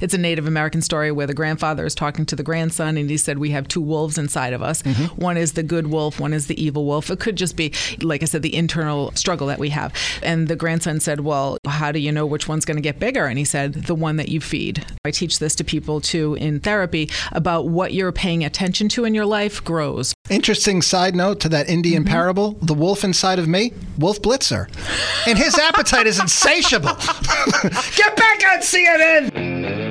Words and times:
It's 0.00 0.14
a 0.14 0.18
Native 0.18 0.46
American 0.46 0.80
story 0.80 1.10
where 1.10 1.26
the 1.26 1.34
grandfather 1.34 1.84
is 1.84 1.92
talking 1.92 2.24
to 2.26 2.36
the 2.36 2.44
grandson 2.44 2.96
and 2.96 3.10
he 3.10 3.16
said, 3.16 3.38
We 3.38 3.50
have 3.50 3.66
two 3.66 3.80
wolves 3.80 4.16
inside 4.16 4.52
of 4.52 4.62
us. 4.62 4.80
Mm-hmm. 4.82 5.20
One 5.20 5.36
is 5.36 5.54
the 5.54 5.64
good 5.64 5.88
wolf, 5.88 6.20
one 6.20 6.32
is 6.32 6.46
the 6.46 6.62
evil 6.62 6.84
wolf. 6.84 7.10
It 7.10 7.18
could 7.18 7.34
just 7.34 7.56
be, 7.56 7.72
like 8.00 8.22
I 8.22 8.26
said, 8.26 8.42
the 8.42 8.54
internal 8.54 9.10
struggle 9.16 9.48
that 9.48 9.58
we 9.58 9.70
have. 9.70 9.92
And 10.22 10.46
the 10.46 10.54
grandson 10.54 11.00
said, 11.00 11.18
Well, 11.18 11.58
how 11.66 11.90
do 11.90 11.98
you 11.98 12.12
know 12.12 12.26
which 12.26 12.46
one's 12.46 12.64
going 12.64 12.76
to 12.76 12.80
get 12.80 13.00
bigger? 13.00 13.26
And 13.26 13.38
he 13.40 13.44
said, 13.44 13.74
The 13.74 13.94
one 13.96 14.14
that 14.18 14.28
you 14.28 14.40
feed. 14.40 14.86
I 15.04 15.10
teach 15.10 15.40
this 15.40 15.56
to 15.56 15.64
people 15.64 16.00
too 16.00 16.34
in 16.34 16.60
therapy 16.60 17.10
about 17.32 17.66
what 17.66 17.92
you're 17.92 18.12
paying 18.12 18.44
attention 18.44 18.88
to 18.90 19.04
in 19.04 19.14
your 19.14 19.26
life 19.26 19.64
grows. 19.64 20.14
Interesting 20.30 20.80
side 20.80 21.16
note 21.16 21.40
to 21.40 21.48
that 21.48 21.68
Indian 21.68 22.04
mm-hmm. 22.04 22.12
parable 22.12 22.52
the 22.62 22.74
wolf 22.74 23.02
inside 23.02 23.40
of 23.40 23.48
me, 23.48 23.72
Wolf 23.98 24.22
Blitzer. 24.22 24.68
And 25.26 25.36
his 25.36 25.58
appetite 25.58 26.06
is 26.06 26.20
insatiable. 26.20 26.94
Get 27.96 28.16
back 28.16 28.44
on 28.52 28.60
CNN! 28.60 29.87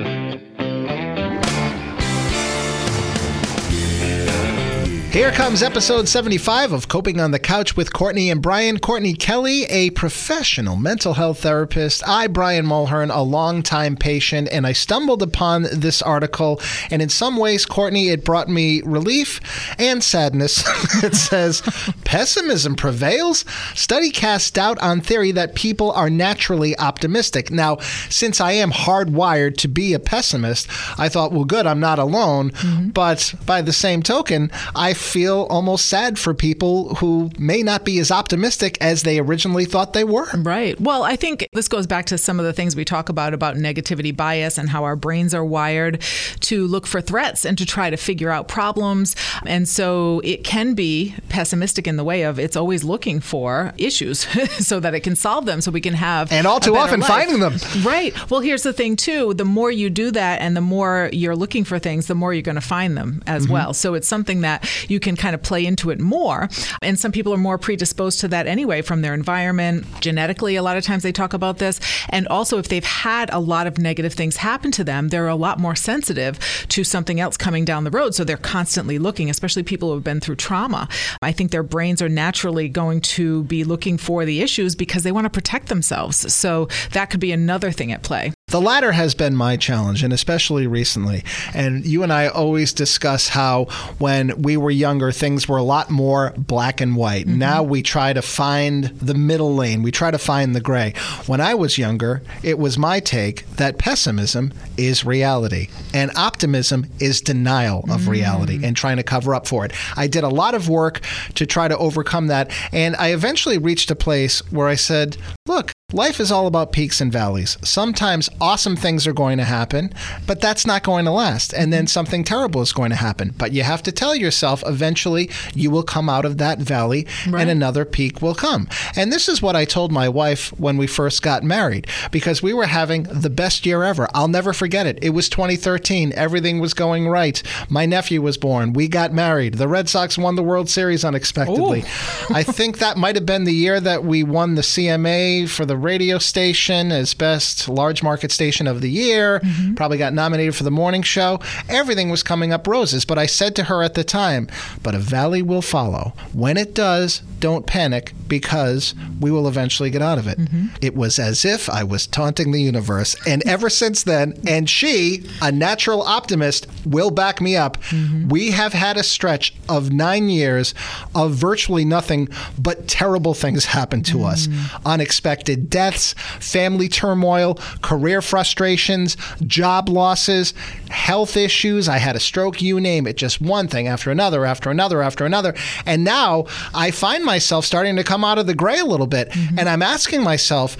Here 5.10 5.32
comes 5.32 5.62
episode 5.62 6.06
75 6.06 6.74
of 6.74 6.88
Coping 6.88 7.18
on 7.18 7.30
the 7.30 7.38
Couch 7.38 7.74
with 7.74 7.94
Courtney 7.94 8.28
and 8.28 8.42
Brian. 8.42 8.78
Courtney 8.78 9.14
Kelly, 9.14 9.64
a 9.64 9.88
professional 9.90 10.76
mental 10.76 11.14
health 11.14 11.40
therapist. 11.40 12.06
I, 12.06 12.26
Brian 12.26 12.66
Mulhern, 12.66 13.10
a 13.12 13.22
longtime 13.22 13.96
patient, 13.96 14.50
and 14.52 14.66
I 14.66 14.72
stumbled 14.72 15.22
upon 15.22 15.66
this 15.72 16.02
article. 16.02 16.60
And 16.90 17.00
in 17.00 17.08
some 17.08 17.38
ways, 17.38 17.64
Courtney, 17.64 18.10
it 18.10 18.22
brought 18.22 18.48
me 18.50 18.82
relief 18.82 19.40
and 19.78 20.04
sadness. 20.04 20.62
it 21.02 21.16
says, 21.16 21.62
Pessimism 22.04 22.76
prevails. 22.76 23.46
Study 23.74 24.10
casts 24.10 24.50
doubt 24.50 24.78
on 24.80 25.00
theory 25.00 25.32
that 25.32 25.54
people 25.54 25.90
are 25.92 26.10
naturally 26.10 26.78
optimistic. 26.78 27.50
Now, 27.50 27.78
since 28.10 28.42
I 28.42 28.52
am 28.52 28.70
hardwired 28.70 29.56
to 29.58 29.68
be 29.68 29.94
a 29.94 29.98
pessimist, 29.98 30.68
I 30.98 31.08
thought, 31.08 31.32
well, 31.32 31.46
good, 31.46 31.66
I'm 31.66 31.80
not 31.80 31.98
alone. 31.98 32.50
Mm-hmm. 32.50 32.90
But 32.90 33.34
by 33.46 33.62
the 33.62 33.72
same 33.72 34.02
token, 34.02 34.50
I 34.76 34.92
feel 34.98 35.46
almost 35.50 35.86
sad 35.86 36.18
for 36.18 36.34
people 36.34 36.94
who 36.96 37.30
may 37.38 37.62
not 37.62 37.84
be 37.84 37.98
as 37.98 38.10
optimistic 38.10 38.78
as 38.80 39.02
they 39.02 39.18
originally 39.18 39.64
thought 39.64 39.92
they 39.92 40.04
were. 40.04 40.26
Right. 40.34 40.80
Well, 40.80 41.02
I 41.02 41.16
think 41.16 41.48
this 41.52 41.68
goes 41.68 41.86
back 41.86 42.06
to 42.06 42.18
some 42.18 42.38
of 42.38 42.46
the 42.46 42.52
things 42.52 42.76
we 42.76 42.84
talk 42.84 43.08
about 43.08 43.34
about 43.34 43.56
negativity 43.56 44.14
bias 44.14 44.58
and 44.58 44.68
how 44.70 44.84
our 44.84 44.96
brains 44.96 45.34
are 45.34 45.44
wired 45.44 46.02
to 46.40 46.66
look 46.66 46.86
for 46.86 47.00
threats 47.00 47.44
and 47.44 47.56
to 47.58 47.66
try 47.66 47.90
to 47.90 47.96
figure 47.96 48.30
out 48.30 48.48
problems. 48.48 49.16
And 49.46 49.68
so 49.68 50.20
it 50.24 50.44
can 50.44 50.74
be 50.74 51.14
pessimistic 51.28 51.86
in 51.86 51.96
the 51.96 52.04
way 52.04 52.22
of 52.22 52.38
it's 52.38 52.56
always 52.56 52.84
looking 52.84 53.20
for 53.20 53.72
issues 53.78 54.20
so 54.58 54.80
that 54.80 54.94
it 54.94 55.00
can 55.00 55.16
solve 55.16 55.46
them 55.46 55.60
so 55.60 55.70
we 55.70 55.80
can 55.80 55.94
have 55.94 56.32
And 56.32 56.46
all 56.46 56.60
too 56.60 56.76
often 56.76 57.00
life. 57.00 57.08
finding 57.08 57.40
them. 57.40 57.56
Right. 57.82 58.14
Well, 58.30 58.40
here's 58.40 58.62
the 58.62 58.72
thing 58.72 58.96
too, 58.96 59.34
the 59.34 59.44
more 59.44 59.70
you 59.70 59.90
do 59.90 60.10
that 60.10 60.40
and 60.40 60.56
the 60.56 60.60
more 60.60 61.10
you're 61.12 61.36
looking 61.36 61.64
for 61.64 61.78
things, 61.78 62.06
the 62.06 62.14
more 62.14 62.32
you're 62.32 62.42
going 62.42 62.54
to 62.54 62.60
find 62.60 62.96
them 62.96 63.22
as 63.26 63.44
mm-hmm. 63.44 63.52
well. 63.52 63.74
So 63.74 63.94
it's 63.94 64.08
something 64.08 64.40
that 64.42 64.68
you 64.88 65.00
can 65.00 65.16
kind 65.16 65.34
of 65.34 65.42
play 65.42 65.64
into 65.64 65.90
it 65.90 66.00
more. 66.00 66.48
And 66.82 66.98
some 66.98 67.12
people 67.12 67.32
are 67.32 67.38
more 67.38 67.58
predisposed 67.58 68.20
to 68.20 68.28
that 68.28 68.46
anyway 68.46 68.82
from 68.82 69.02
their 69.02 69.14
environment. 69.14 69.86
Genetically, 70.00 70.56
a 70.56 70.62
lot 70.62 70.76
of 70.76 70.84
times 70.84 71.02
they 71.02 71.12
talk 71.12 71.32
about 71.32 71.58
this. 71.58 71.80
And 72.08 72.26
also, 72.28 72.58
if 72.58 72.68
they've 72.68 72.84
had 72.84 73.30
a 73.32 73.38
lot 73.38 73.66
of 73.66 73.78
negative 73.78 74.12
things 74.12 74.36
happen 74.36 74.70
to 74.72 74.84
them, 74.84 75.08
they're 75.08 75.28
a 75.28 75.34
lot 75.34 75.58
more 75.58 75.76
sensitive 75.76 76.38
to 76.68 76.84
something 76.84 77.20
else 77.20 77.36
coming 77.36 77.64
down 77.64 77.84
the 77.84 77.90
road. 77.90 78.14
So 78.14 78.24
they're 78.24 78.36
constantly 78.36 78.98
looking, 78.98 79.30
especially 79.30 79.62
people 79.62 79.88
who 79.88 79.94
have 79.94 80.04
been 80.04 80.20
through 80.20 80.36
trauma. 80.36 80.88
I 81.22 81.32
think 81.32 81.50
their 81.50 81.62
brains 81.62 82.02
are 82.02 82.08
naturally 82.08 82.68
going 82.68 83.00
to 83.02 83.44
be 83.44 83.64
looking 83.64 83.98
for 83.98 84.24
the 84.24 84.40
issues 84.40 84.74
because 84.74 85.02
they 85.02 85.12
want 85.12 85.24
to 85.24 85.30
protect 85.30 85.68
themselves. 85.68 86.32
So 86.32 86.68
that 86.92 87.10
could 87.10 87.20
be 87.20 87.32
another 87.32 87.70
thing 87.70 87.92
at 87.92 88.02
play. 88.02 88.32
The 88.48 88.60
latter 88.62 88.92
has 88.92 89.14
been 89.14 89.36
my 89.36 89.58
challenge, 89.58 90.02
and 90.02 90.12
especially 90.12 90.66
recently. 90.66 91.22
And 91.54 91.84
you 91.84 92.02
and 92.02 92.10
I 92.10 92.28
always 92.28 92.72
discuss 92.72 93.28
how 93.28 93.66
when 93.98 94.40
we 94.40 94.56
were 94.56 94.70
younger, 94.70 95.12
things 95.12 95.46
were 95.46 95.58
a 95.58 95.62
lot 95.62 95.90
more 95.90 96.32
black 96.36 96.80
and 96.80 96.96
white. 96.96 97.26
Mm-hmm. 97.26 97.38
Now 97.38 97.62
we 97.62 97.82
try 97.82 98.14
to 98.14 98.22
find 98.22 98.84
the 98.84 99.14
middle 99.14 99.54
lane, 99.54 99.82
we 99.82 99.92
try 99.92 100.10
to 100.10 100.18
find 100.18 100.54
the 100.54 100.60
gray. 100.60 100.94
When 101.26 101.42
I 101.42 101.54
was 101.54 101.76
younger, 101.76 102.22
it 102.42 102.58
was 102.58 102.78
my 102.78 103.00
take 103.00 103.46
that 103.56 103.76
pessimism 103.76 104.54
is 104.78 105.04
reality 105.04 105.68
and 105.92 106.10
optimism 106.16 106.86
is 107.00 107.20
denial 107.20 107.84
of 107.90 108.02
mm. 108.02 108.08
reality 108.08 108.64
and 108.64 108.76
trying 108.76 108.96
to 108.96 109.02
cover 109.02 109.34
up 109.34 109.46
for 109.46 109.66
it. 109.66 109.72
I 109.96 110.06
did 110.06 110.24
a 110.24 110.28
lot 110.28 110.54
of 110.54 110.68
work 110.68 111.00
to 111.34 111.44
try 111.44 111.68
to 111.68 111.76
overcome 111.76 112.28
that, 112.28 112.50
and 112.72 112.96
I 112.96 113.12
eventually 113.12 113.58
reached 113.58 113.90
a 113.90 113.96
place 113.96 114.40
where 114.50 114.68
I 114.68 114.74
said, 114.74 115.16
look, 115.46 115.72
Life 115.94 116.20
is 116.20 116.30
all 116.30 116.46
about 116.46 116.70
peaks 116.70 117.00
and 117.00 117.10
valleys. 117.10 117.56
Sometimes 117.62 118.28
awesome 118.42 118.76
things 118.76 119.06
are 119.06 119.14
going 119.14 119.38
to 119.38 119.44
happen, 119.44 119.90
but 120.26 120.38
that's 120.38 120.66
not 120.66 120.82
going 120.82 121.06
to 121.06 121.10
last. 121.10 121.54
And 121.54 121.72
then 121.72 121.86
something 121.86 122.24
terrible 122.24 122.60
is 122.60 122.74
going 122.74 122.90
to 122.90 122.96
happen. 122.96 123.34
But 123.38 123.52
you 123.52 123.62
have 123.62 123.82
to 123.84 123.90
tell 123.90 124.14
yourself 124.14 124.62
eventually 124.66 125.30
you 125.54 125.70
will 125.70 125.82
come 125.82 126.10
out 126.10 126.26
of 126.26 126.36
that 126.36 126.58
valley 126.58 127.06
right. 127.26 127.40
and 127.40 127.48
another 127.48 127.86
peak 127.86 128.20
will 128.20 128.34
come. 128.34 128.68
And 128.96 129.10
this 129.10 129.30
is 129.30 129.40
what 129.40 129.56
I 129.56 129.64
told 129.64 129.90
my 129.90 130.10
wife 130.10 130.50
when 130.60 130.76
we 130.76 130.86
first 130.86 131.22
got 131.22 131.42
married 131.42 131.86
because 132.10 132.42
we 132.42 132.52
were 132.52 132.66
having 132.66 133.04
the 133.04 133.30
best 133.30 133.64
year 133.64 133.82
ever. 133.82 134.08
I'll 134.12 134.28
never 134.28 134.52
forget 134.52 134.86
it. 134.86 134.98
It 135.00 135.14
was 135.14 135.30
2013. 135.30 136.12
Everything 136.12 136.58
was 136.58 136.74
going 136.74 137.08
right. 137.08 137.42
My 137.70 137.86
nephew 137.86 138.20
was 138.20 138.36
born. 138.36 138.74
We 138.74 138.88
got 138.88 139.14
married. 139.14 139.54
The 139.54 139.68
Red 139.68 139.88
Sox 139.88 140.18
won 140.18 140.34
the 140.34 140.42
World 140.42 140.68
Series 140.68 141.02
unexpectedly. 141.02 141.84
I 142.28 142.42
think 142.42 142.76
that 142.76 142.98
might 142.98 143.14
have 143.14 143.24
been 143.24 143.44
the 143.44 143.54
year 143.54 143.80
that 143.80 144.04
we 144.04 144.22
won 144.22 144.54
the 144.54 144.60
CMA 144.60 145.48
for 145.48 145.64
the 145.64 145.77
radio 145.78 146.18
station 146.18 146.92
as 146.92 147.14
best 147.14 147.68
large 147.68 148.02
market 148.02 148.32
station 148.32 148.66
of 148.66 148.80
the 148.80 148.90
year. 148.90 149.40
Mm-hmm. 149.40 149.74
Probably 149.74 149.98
got 149.98 150.12
nominated 150.12 150.54
for 150.54 150.64
the 150.64 150.70
morning 150.70 151.02
show. 151.02 151.40
Everything 151.68 152.10
was 152.10 152.22
coming 152.22 152.52
up 152.52 152.66
roses. 152.66 153.04
But 153.04 153.18
I 153.18 153.26
said 153.26 153.56
to 153.56 153.64
her 153.64 153.82
at 153.82 153.94
the 153.94 154.04
time, 154.04 154.48
but 154.82 154.94
a 154.94 154.98
valley 154.98 155.42
will 155.42 155.62
follow. 155.62 156.12
When 156.32 156.56
it 156.56 156.74
does, 156.74 157.20
don't 157.40 157.66
panic 157.66 158.12
because 158.26 158.94
we 159.20 159.30
will 159.30 159.48
eventually 159.48 159.90
get 159.90 160.02
out 160.02 160.18
of 160.18 160.26
it. 160.26 160.38
Mm-hmm. 160.38 160.66
It 160.82 160.94
was 160.94 161.18
as 161.18 161.44
if 161.44 161.70
I 161.70 161.84
was 161.84 162.06
taunting 162.06 162.52
the 162.52 162.60
universe. 162.60 163.16
And 163.26 163.42
ever 163.46 163.70
since 163.70 164.02
then, 164.02 164.38
and 164.46 164.68
she, 164.68 165.24
a 165.40 165.52
natural 165.52 166.02
optimist, 166.02 166.66
will 166.84 167.10
back 167.10 167.40
me 167.40 167.56
up. 167.56 167.76
Mm-hmm. 167.84 168.28
We 168.28 168.50
have 168.52 168.72
had 168.72 168.96
a 168.96 169.02
stretch 169.02 169.54
of 169.68 169.92
nine 169.92 170.28
years 170.28 170.74
of 171.14 171.32
virtually 171.32 171.84
nothing 171.84 172.28
but 172.58 172.88
terrible 172.88 173.34
things 173.34 173.66
happen 173.66 174.02
to 174.04 174.24
us. 174.24 174.46
Mm. 174.46 174.82
Unexpected 174.86 175.70
deaths, 175.70 176.14
family 176.40 176.88
turmoil, 176.88 177.54
career 177.82 178.22
frustrations, 178.22 179.16
job 179.46 179.88
losses, 179.88 180.54
health 180.90 181.36
issues. 181.36 181.88
I 181.88 181.98
had 181.98 182.16
a 182.16 182.20
stroke, 182.20 182.62
you 182.62 182.80
name 182.80 183.06
it, 183.06 183.16
just 183.16 183.40
one 183.40 183.68
thing 183.68 183.88
after 183.88 184.10
another, 184.10 184.44
after 184.44 184.70
another, 184.70 185.02
after 185.02 185.24
another. 185.24 185.54
And 185.86 186.04
now 186.04 186.46
I 186.74 186.90
find 186.90 187.24
myself 187.24 187.64
starting 187.64 187.96
to 187.96 188.04
come 188.04 188.24
out 188.24 188.38
of 188.38 188.46
the 188.46 188.54
gray 188.54 188.78
a 188.78 188.84
little 188.84 189.06
bit. 189.06 189.30
Mm-hmm. 189.30 189.58
And 189.58 189.68
I'm 189.68 189.82
asking 189.82 190.22
myself, 190.22 190.76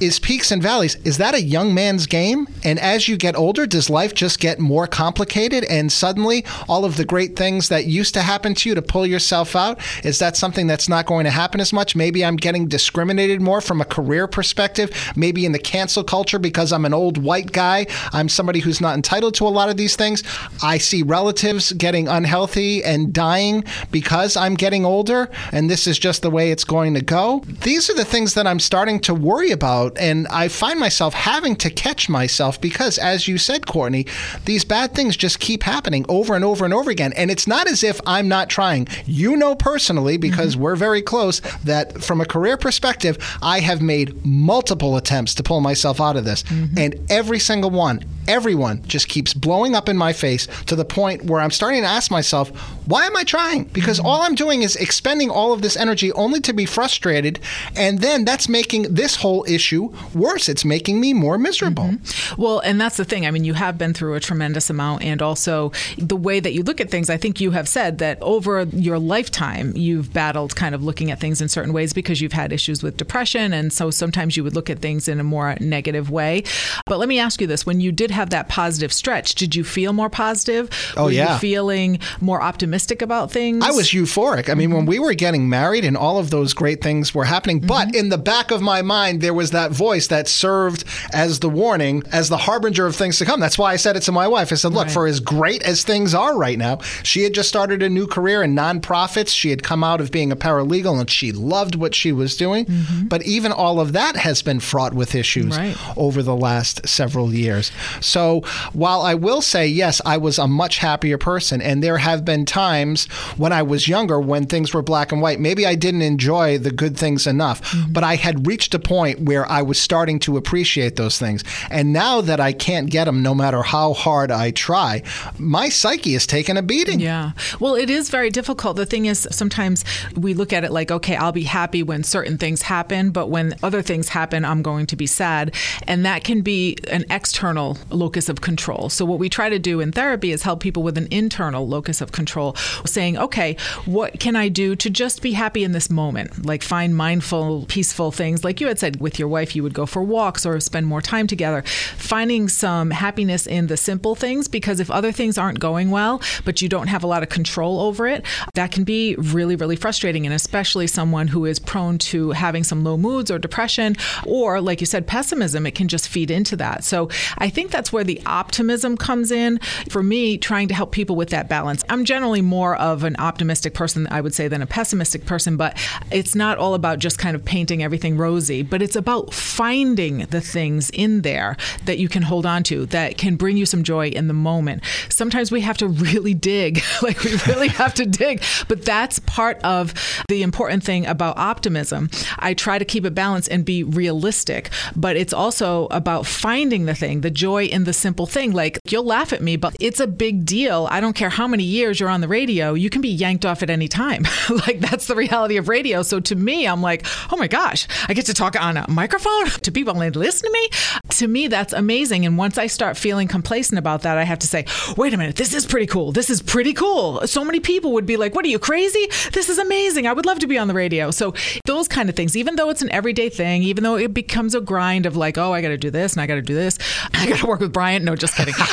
is 0.00 0.18
peaks 0.18 0.50
and 0.50 0.62
valleys, 0.62 0.96
is 1.04 1.18
that 1.18 1.34
a 1.34 1.42
young 1.42 1.74
man's 1.74 2.06
game? 2.06 2.48
And 2.64 2.78
as 2.78 3.06
you 3.06 3.16
get 3.16 3.36
older, 3.36 3.66
does 3.66 3.90
life 3.90 4.14
just 4.14 4.40
get 4.40 4.58
more 4.58 4.86
complicated? 4.86 5.64
And 5.64 5.92
suddenly, 5.92 6.44
all 6.68 6.84
of 6.84 6.96
the 6.96 7.04
great 7.04 7.36
things 7.36 7.68
that 7.68 7.86
used 7.86 8.14
to 8.14 8.22
happen 8.22 8.54
to 8.54 8.68
you 8.68 8.74
to 8.74 8.82
pull 8.82 9.06
yourself 9.06 9.54
out, 9.54 9.78
is 10.04 10.18
that 10.18 10.36
something 10.36 10.66
that's 10.66 10.88
not 10.88 11.06
going 11.06 11.24
to 11.24 11.30
happen 11.30 11.60
as 11.60 11.72
much? 11.72 11.94
Maybe 11.94 12.24
I'm 12.24 12.36
getting 12.36 12.66
discriminated 12.66 13.42
more 13.42 13.60
from 13.60 13.80
a 13.80 13.84
career 13.84 14.26
perspective, 14.26 14.90
maybe 15.16 15.44
in 15.44 15.52
the 15.52 15.58
cancel 15.58 16.02
culture 16.02 16.38
because 16.38 16.72
I'm 16.72 16.86
an 16.86 16.94
old 16.94 17.18
white 17.18 17.52
guy. 17.52 17.86
I'm 18.12 18.28
somebody 18.28 18.60
who's 18.60 18.80
not 18.80 18.94
entitled 18.94 19.34
to 19.34 19.46
a 19.46 19.48
lot 19.48 19.68
of 19.68 19.76
these 19.76 19.96
things. 19.96 20.22
I 20.62 20.78
see 20.78 21.02
relatives 21.02 21.72
getting 21.72 22.08
unhealthy 22.08 22.82
and 22.82 23.12
dying 23.12 23.64
because 23.90 24.36
I'm 24.36 24.54
getting 24.54 24.84
older, 24.86 25.28
and 25.52 25.68
this 25.68 25.86
is 25.86 25.98
just 25.98 26.22
the 26.22 26.30
way 26.30 26.50
it's 26.50 26.64
going 26.64 26.94
to 26.94 27.02
go. 27.02 27.42
These 27.62 27.90
are 27.90 27.94
the 27.94 28.04
things 28.04 28.34
that 28.34 28.46
I'm 28.46 28.60
starting 28.60 29.00
to 29.00 29.14
worry 29.14 29.50
about 29.50 29.89
and 29.98 30.26
I 30.28 30.48
find 30.48 30.78
myself 30.78 31.14
having 31.14 31.56
to 31.56 31.70
catch 31.70 32.08
myself 32.08 32.60
because, 32.60 32.98
as 32.98 33.28
you 33.28 33.38
said, 33.38 33.66
Courtney, 33.66 34.06
these 34.44 34.64
bad 34.64 34.94
things 34.94 35.16
just 35.16 35.40
keep 35.40 35.62
happening 35.62 36.04
over 36.08 36.34
and 36.34 36.44
over 36.44 36.64
and 36.64 36.74
over 36.74 36.90
again. 36.90 37.12
And 37.14 37.30
it's 37.30 37.46
not 37.46 37.68
as 37.68 37.82
if 37.82 38.00
I'm 38.06 38.28
not 38.28 38.48
trying. 38.48 38.88
You 39.06 39.36
know 39.36 39.54
personally, 39.54 40.16
because 40.16 40.54
mm-hmm. 40.54 40.62
we're 40.62 40.76
very 40.76 41.02
close, 41.02 41.40
that 41.64 42.02
from 42.02 42.20
a 42.20 42.26
career 42.26 42.56
perspective, 42.56 43.18
I 43.42 43.60
have 43.60 43.80
made 43.80 44.24
multiple 44.24 44.96
attempts 44.96 45.34
to 45.36 45.42
pull 45.42 45.60
myself 45.60 46.00
out 46.00 46.16
of 46.16 46.24
this. 46.24 46.42
Mm-hmm. 46.44 46.78
And 46.78 47.10
every 47.10 47.38
single 47.38 47.70
one, 47.70 48.04
everyone 48.28 48.82
just 48.84 49.08
keeps 49.08 49.34
blowing 49.34 49.74
up 49.74 49.88
in 49.88 49.96
my 49.96 50.12
face 50.12 50.46
to 50.66 50.76
the 50.76 50.84
point 50.84 51.24
where 51.24 51.40
I'm 51.40 51.50
starting 51.50 51.82
to 51.82 51.88
ask 51.88 52.10
myself, 52.10 52.50
why 52.86 53.06
am 53.06 53.16
I 53.16 53.24
trying? 53.24 53.64
Because 53.64 53.98
mm-hmm. 53.98 54.06
all 54.06 54.22
I'm 54.22 54.34
doing 54.34 54.62
is 54.62 54.76
expending 54.76 55.30
all 55.30 55.52
of 55.52 55.62
this 55.62 55.76
energy 55.76 56.12
only 56.12 56.40
to 56.40 56.52
be 56.52 56.66
frustrated. 56.66 57.40
And 57.76 58.00
then 58.00 58.24
that's 58.24 58.48
making 58.48 58.94
this 58.94 59.16
whole 59.16 59.44
issue 59.48 59.79
worse. 60.14 60.48
It's 60.48 60.64
making 60.64 61.00
me 61.00 61.12
more 61.12 61.38
miserable. 61.38 61.84
Mm-hmm. 61.84 62.42
Well, 62.42 62.60
and 62.60 62.80
that's 62.80 62.96
the 62.96 63.04
thing. 63.04 63.26
I 63.26 63.30
mean, 63.30 63.44
you 63.44 63.54
have 63.54 63.78
been 63.78 63.94
through 63.94 64.14
a 64.14 64.20
tremendous 64.20 64.70
amount, 64.70 65.02
and 65.02 65.22
also 65.22 65.72
the 65.98 66.16
way 66.16 66.40
that 66.40 66.52
you 66.52 66.62
look 66.62 66.80
at 66.80 66.90
things. 66.90 67.10
I 67.10 67.16
think 67.16 67.40
you 67.40 67.50
have 67.52 67.68
said 67.68 67.98
that 67.98 68.18
over 68.20 68.64
your 68.64 68.98
lifetime, 68.98 69.72
you've 69.76 70.12
battled 70.12 70.56
kind 70.56 70.74
of 70.74 70.82
looking 70.82 71.10
at 71.10 71.20
things 71.20 71.40
in 71.40 71.48
certain 71.48 71.72
ways 71.72 71.92
because 71.92 72.20
you've 72.20 72.32
had 72.32 72.52
issues 72.52 72.82
with 72.82 72.96
depression. 72.96 73.52
And 73.52 73.72
so 73.72 73.90
sometimes 73.90 74.36
you 74.36 74.44
would 74.44 74.54
look 74.54 74.70
at 74.70 74.78
things 74.78 75.08
in 75.08 75.20
a 75.20 75.24
more 75.24 75.56
negative 75.60 76.10
way. 76.10 76.44
But 76.86 76.98
let 76.98 77.08
me 77.08 77.18
ask 77.18 77.40
you 77.40 77.46
this 77.46 77.66
when 77.66 77.80
you 77.80 77.92
did 77.92 78.10
have 78.10 78.30
that 78.30 78.48
positive 78.48 78.92
stretch, 78.92 79.34
did 79.34 79.54
you 79.54 79.64
feel 79.64 79.92
more 79.92 80.10
positive? 80.10 80.70
Oh, 80.96 81.04
were 81.04 81.10
yeah. 81.10 81.34
You 81.34 81.38
feeling 81.38 81.98
more 82.20 82.42
optimistic 82.42 83.02
about 83.02 83.30
things? 83.30 83.64
I 83.64 83.70
was 83.70 83.88
euphoric. 83.90 84.48
I 84.48 84.54
mean, 84.54 84.72
when 84.72 84.86
we 84.86 84.98
were 84.98 85.14
getting 85.14 85.48
married 85.48 85.84
and 85.84 85.96
all 85.96 86.18
of 86.18 86.30
those 86.30 86.54
great 86.54 86.82
things 86.82 87.14
were 87.14 87.24
happening, 87.24 87.60
but 87.60 87.94
in 87.94 88.08
the 88.08 88.18
back 88.18 88.50
of 88.50 88.60
my 88.60 88.82
mind, 88.82 89.20
there 89.20 89.34
was 89.34 89.50
that 89.50 89.69
voice 89.70 90.08
that 90.08 90.28
served 90.28 90.84
as 91.12 91.40
the 91.40 91.48
warning, 91.48 92.02
as 92.12 92.28
the 92.28 92.36
harbinger 92.36 92.86
of 92.86 92.96
things 92.96 93.18
to 93.18 93.24
come. 93.24 93.40
That's 93.40 93.58
why 93.58 93.72
I 93.72 93.76
said 93.76 93.96
it 93.96 94.00
to 94.02 94.12
my 94.12 94.28
wife. 94.28 94.52
I 94.52 94.56
said, 94.56 94.72
look, 94.72 94.86
Right. 94.86 94.92
for 94.92 95.06
as 95.06 95.20
great 95.20 95.62
as 95.62 95.82
things 95.84 96.14
are 96.14 96.36
right 96.36 96.58
now, 96.58 96.78
she 97.02 97.22
had 97.22 97.34
just 97.34 97.48
started 97.48 97.82
a 97.82 97.88
new 97.88 98.06
career 98.06 98.42
in 98.42 98.54
nonprofits. 98.54 99.28
She 99.34 99.50
had 99.50 99.62
come 99.62 99.82
out 99.84 100.00
of 100.00 100.10
being 100.10 100.32
a 100.32 100.36
paralegal 100.36 100.98
and 101.00 101.10
she 101.10 101.32
loved 101.32 101.74
what 101.74 101.94
she 101.94 102.12
was 102.12 102.36
doing. 102.36 102.64
Mm-hmm. 102.66 103.06
But 103.08 103.22
even 103.24 103.52
all 103.52 103.80
of 103.80 103.92
that 103.92 104.16
has 104.16 104.42
been 104.42 104.60
fraught 104.60 104.94
with 104.94 105.14
issues 105.14 105.56
Right. 105.56 105.76
over 105.96 106.22
the 106.22 106.36
last 106.36 106.88
several 106.88 107.32
years. 107.34 107.70
So 108.00 108.42
while 108.72 109.02
I 109.02 109.14
will 109.14 109.42
say, 109.42 109.66
yes, 109.66 110.00
I 110.04 110.16
was 110.16 110.38
a 110.38 110.46
much 110.48 110.78
happier 110.78 111.18
person, 111.18 111.60
and 111.62 111.82
there 111.82 111.98
have 111.98 112.24
been 112.24 112.44
times 112.46 113.06
when 113.36 113.52
I 113.52 113.62
was 113.62 113.88
younger 113.88 114.18
when 114.20 114.46
things 114.46 114.72
were 114.74 114.82
black 114.82 115.12
and 115.12 115.20
white, 115.20 115.40
maybe 115.40 115.66
I 115.66 115.74
didn't 115.74 116.02
enjoy 116.02 116.58
the 116.58 116.70
good 116.70 116.96
things 116.96 117.26
enough, 117.26 117.62
mm-hmm. 117.72 117.92
but 117.92 118.04
I 118.04 118.16
had 118.16 118.46
reached 118.46 118.74
a 118.74 118.78
point 118.78 119.20
where 119.20 119.50
I 119.50 119.59
was 119.62 119.80
starting 119.80 120.18
to 120.20 120.36
appreciate 120.36 120.96
those 120.96 121.18
things. 121.18 121.44
And 121.70 121.92
now 121.92 122.20
that 122.20 122.40
I 122.40 122.52
can't 122.52 122.90
get 122.90 123.04
them 123.04 123.22
no 123.22 123.34
matter 123.34 123.62
how 123.62 123.92
hard 123.92 124.30
I 124.30 124.50
try, 124.50 125.02
my 125.38 125.68
psyche 125.68 126.14
is 126.14 126.26
taking 126.26 126.56
a 126.56 126.62
beating. 126.62 127.00
Yeah. 127.00 127.32
Well, 127.58 127.74
it 127.74 127.90
is 127.90 128.10
very 128.10 128.30
difficult. 128.30 128.76
The 128.76 128.86
thing 128.86 129.06
is, 129.06 129.26
sometimes 129.30 129.84
we 130.16 130.34
look 130.34 130.52
at 130.52 130.64
it 130.64 130.70
like, 130.70 130.90
okay, 130.90 131.16
I'll 131.16 131.32
be 131.32 131.44
happy 131.44 131.82
when 131.82 132.02
certain 132.02 132.38
things 132.38 132.62
happen, 132.62 133.10
but 133.10 133.28
when 133.28 133.54
other 133.62 133.82
things 133.82 134.08
happen, 134.08 134.44
I'm 134.44 134.62
going 134.62 134.86
to 134.86 134.96
be 134.96 135.06
sad. 135.06 135.54
And 135.86 136.04
that 136.04 136.24
can 136.24 136.42
be 136.42 136.76
an 136.90 137.04
external 137.10 137.78
locus 137.90 138.28
of 138.28 138.40
control. 138.40 138.88
So, 138.88 139.04
what 139.04 139.18
we 139.18 139.28
try 139.28 139.48
to 139.48 139.58
do 139.58 139.80
in 139.80 139.92
therapy 139.92 140.32
is 140.32 140.42
help 140.42 140.60
people 140.60 140.82
with 140.82 140.98
an 140.98 141.08
internal 141.10 141.66
locus 141.66 142.00
of 142.00 142.12
control, 142.12 142.54
saying, 142.84 143.18
okay, 143.18 143.56
what 143.84 144.20
can 144.20 144.36
I 144.36 144.48
do 144.48 144.76
to 144.76 144.90
just 144.90 145.22
be 145.22 145.32
happy 145.32 145.64
in 145.64 145.72
this 145.72 145.90
moment? 145.90 146.44
Like, 146.44 146.62
find 146.62 146.96
mindful, 146.96 147.66
peaceful 147.68 148.12
things. 148.12 148.44
Like 148.44 148.60
you 148.60 148.66
had 148.66 148.78
said 148.78 149.00
with 149.00 149.18
your 149.18 149.28
wife, 149.28 149.39
you 149.54 149.62
would 149.62 149.74
go 149.74 149.86
for 149.86 150.02
walks 150.02 150.46
or 150.46 150.60
spend 150.60 150.86
more 150.86 151.02
time 151.02 151.26
together. 151.26 151.62
Finding 151.96 152.48
some 152.48 152.90
happiness 152.90 153.46
in 153.46 153.66
the 153.66 153.76
simple 153.76 154.14
things, 154.14 154.48
because 154.48 154.80
if 154.80 154.90
other 154.90 155.12
things 155.12 155.38
aren't 155.38 155.60
going 155.60 155.90
well, 155.90 156.22
but 156.44 156.62
you 156.62 156.68
don't 156.68 156.88
have 156.88 157.02
a 157.02 157.06
lot 157.06 157.22
of 157.22 157.28
control 157.28 157.80
over 157.80 158.06
it, 158.06 158.24
that 158.54 158.70
can 158.70 158.84
be 158.84 159.16
really, 159.16 159.56
really 159.56 159.76
frustrating. 159.76 160.26
And 160.26 160.34
especially 160.34 160.86
someone 160.86 161.28
who 161.28 161.44
is 161.44 161.58
prone 161.58 161.98
to 161.98 162.30
having 162.32 162.64
some 162.64 162.84
low 162.84 162.96
moods 162.96 163.30
or 163.30 163.38
depression, 163.38 163.96
or 164.24 164.60
like 164.60 164.80
you 164.80 164.86
said, 164.86 165.06
pessimism, 165.06 165.66
it 165.66 165.74
can 165.74 165.88
just 165.88 166.08
feed 166.08 166.30
into 166.30 166.56
that. 166.56 166.84
So 166.84 167.08
I 167.38 167.48
think 167.48 167.70
that's 167.70 167.92
where 167.92 168.04
the 168.04 168.20
optimism 168.26 168.96
comes 168.96 169.30
in. 169.30 169.58
For 169.88 170.02
me, 170.02 170.38
trying 170.38 170.68
to 170.68 170.74
help 170.74 170.92
people 170.92 171.16
with 171.16 171.30
that 171.30 171.48
balance. 171.48 171.82
I'm 171.88 172.04
generally 172.04 172.42
more 172.42 172.76
of 172.76 173.04
an 173.04 173.16
optimistic 173.18 173.74
person, 173.74 174.06
I 174.10 174.20
would 174.20 174.34
say, 174.34 174.48
than 174.48 174.62
a 174.62 174.66
pessimistic 174.66 175.26
person, 175.26 175.56
but 175.56 175.76
it's 176.10 176.34
not 176.34 176.58
all 176.58 176.74
about 176.74 176.98
just 176.98 177.18
kind 177.18 177.34
of 177.34 177.44
painting 177.44 177.82
everything 177.82 178.16
rosy, 178.16 178.62
but 178.62 178.82
it's 178.82 178.96
about 178.96 179.29
finding 179.30 180.18
the 180.26 180.40
things 180.40 180.90
in 180.90 181.22
there 181.22 181.56
that 181.84 181.98
you 181.98 182.08
can 182.08 182.22
hold 182.22 182.46
on 182.46 182.62
to 182.64 182.86
that 182.86 183.18
can 183.18 183.36
bring 183.36 183.56
you 183.56 183.66
some 183.66 183.82
joy 183.82 184.08
in 184.08 184.26
the 184.28 184.34
moment. 184.34 184.82
Sometimes 185.08 185.50
we 185.50 185.60
have 185.60 185.78
to 185.78 185.88
really 185.88 186.34
dig, 186.34 186.82
like 187.02 187.22
we 187.22 187.34
really 187.46 187.68
have 187.80 187.94
to 187.94 188.06
dig, 188.06 188.42
but 188.68 188.84
that's 188.84 189.18
part 189.20 189.58
of 189.62 189.94
the 190.28 190.42
important 190.42 190.82
thing 190.82 191.06
about 191.06 191.38
optimism. 191.38 192.10
I 192.38 192.54
try 192.54 192.78
to 192.78 192.84
keep 192.84 193.04
it 193.04 193.14
balanced 193.14 193.50
and 193.50 193.64
be 193.64 193.84
realistic, 193.84 194.70
but 194.96 195.16
it's 195.16 195.32
also 195.32 195.86
about 195.90 196.26
finding 196.26 196.86
the 196.86 196.94
thing, 196.94 197.20
the 197.20 197.30
joy 197.30 197.64
in 197.66 197.84
the 197.84 197.92
simple 197.92 198.26
thing. 198.26 198.52
Like 198.52 198.78
you'll 198.88 199.04
laugh 199.04 199.32
at 199.32 199.42
me, 199.42 199.56
but 199.56 199.76
it's 199.80 200.00
a 200.00 200.06
big 200.06 200.44
deal. 200.44 200.88
I 200.90 201.00
don't 201.00 201.14
care 201.14 201.30
how 201.30 201.46
many 201.46 201.64
years 201.64 202.00
you're 202.00 202.08
on 202.08 202.20
the 202.20 202.28
radio, 202.28 202.74
you 202.74 202.90
can 202.90 203.00
be 203.00 203.08
yanked 203.08 203.46
off 203.46 203.62
at 203.62 203.70
any 203.70 203.88
time. 203.88 204.24
like 204.66 204.80
that's 204.80 205.06
the 205.06 205.14
reality 205.14 205.56
of 205.56 205.68
radio. 205.68 206.02
So 206.02 206.20
to 206.20 206.34
me, 206.34 206.66
I'm 206.66 206.82
like, 206.82 207.06
oh 207.32 207.36
my 207.36 207.46
gosh, 207.46 207.86
I 208.08 208.14
get 208.14 208.26
to 208.26 208.34
talk 208.34 208.60
on 208.60 208.76
a 208.76 208.90
microphone 208.90 209.19
to 209.24 209.70
people 209.72 210.00
and 210.00 210.16
listen 210.16 210.48
to 210.48 210.52
me. 210.52 210.68
To 211.10 211.28
me, 211.28 211.48
that's 211.48 211.72
amazing. 211.72 212.24
And 212.24 212.38
once 212.38 212.56
I 212.58 212.66
start 212.66 212.96
feeling 212.96 213.28
complacent 213.28 213.78
about 213.78 214.02
that, 214.02 214.16
I 214.18 214.24
have 214.24 214.38
to 214.40 214.46
say, 214.46 214.64
wait 214.96 215.12
a 215.12 215.16
minute, 215.16 215.36
this 215.36 215.52
is 215.52 215.66
pretty 215.66 215.86
cool. 215.86 216.12
This 216.12 216.30
is 216.30 216.40
pretty 216.40 216.72
cool. 216.72 217.26
So 217.26 217.44
many 217.44 217.60
people 217.60 217.92
would 217.92 218.06
be 218.06 218.16
like, 218.16 218.34
what 218.34 218.44
are 218.44 218.48
you 218.48 218.58
crazy? 218.58 219.06
This 219.32 219.48
is 219.48 219.58
amazing. 219.58 220.06
I 220.06 220.12
would 220.12 220.26
love 220.26 220.38
to 220.40 220.46
be 220.46 220.58
on 220.58 220.68
the 220.68 220.74
radio. 220.74 221.10
So 221.10 221.34
those 221.66 221.88
kind 221.88 222.08
of 222.08 222.16
things, 222.16 222.36
even 222.36 222.56
though 222.56 222.70
it's 222.70 222.82
an 222.82 222.90
everyday 222.90 223.28
thing, 223.28 223.62
even 223.62 223.84
though 223.84 223.96
it 223.96 224.14
becomes 224.14 224.54
a 224.54 224.60
grind 224.60 225.06
of 225.06 225.16
like, 225.16 225.36
oh, 225.36 225.52
I 225.52 225.60
got 225.60 225.68
to 225.68 225.78
do 225.78 225.90
this 225.90 226.14
and 226.14 226.22
I 226.22 226.26
got 226.26 226.36
to 226.36 226.42
do 226.42 226.54
this. 226.54 226.78
I 227.12 227.28
got 227.28 227.38
to 227.38 227.46
work 227.46 227.60
with 227.60 227.72
Brian. 227.72 228.04
No, 228.04 228.16
just 228.16 228.36
kidding. 228.36 228.54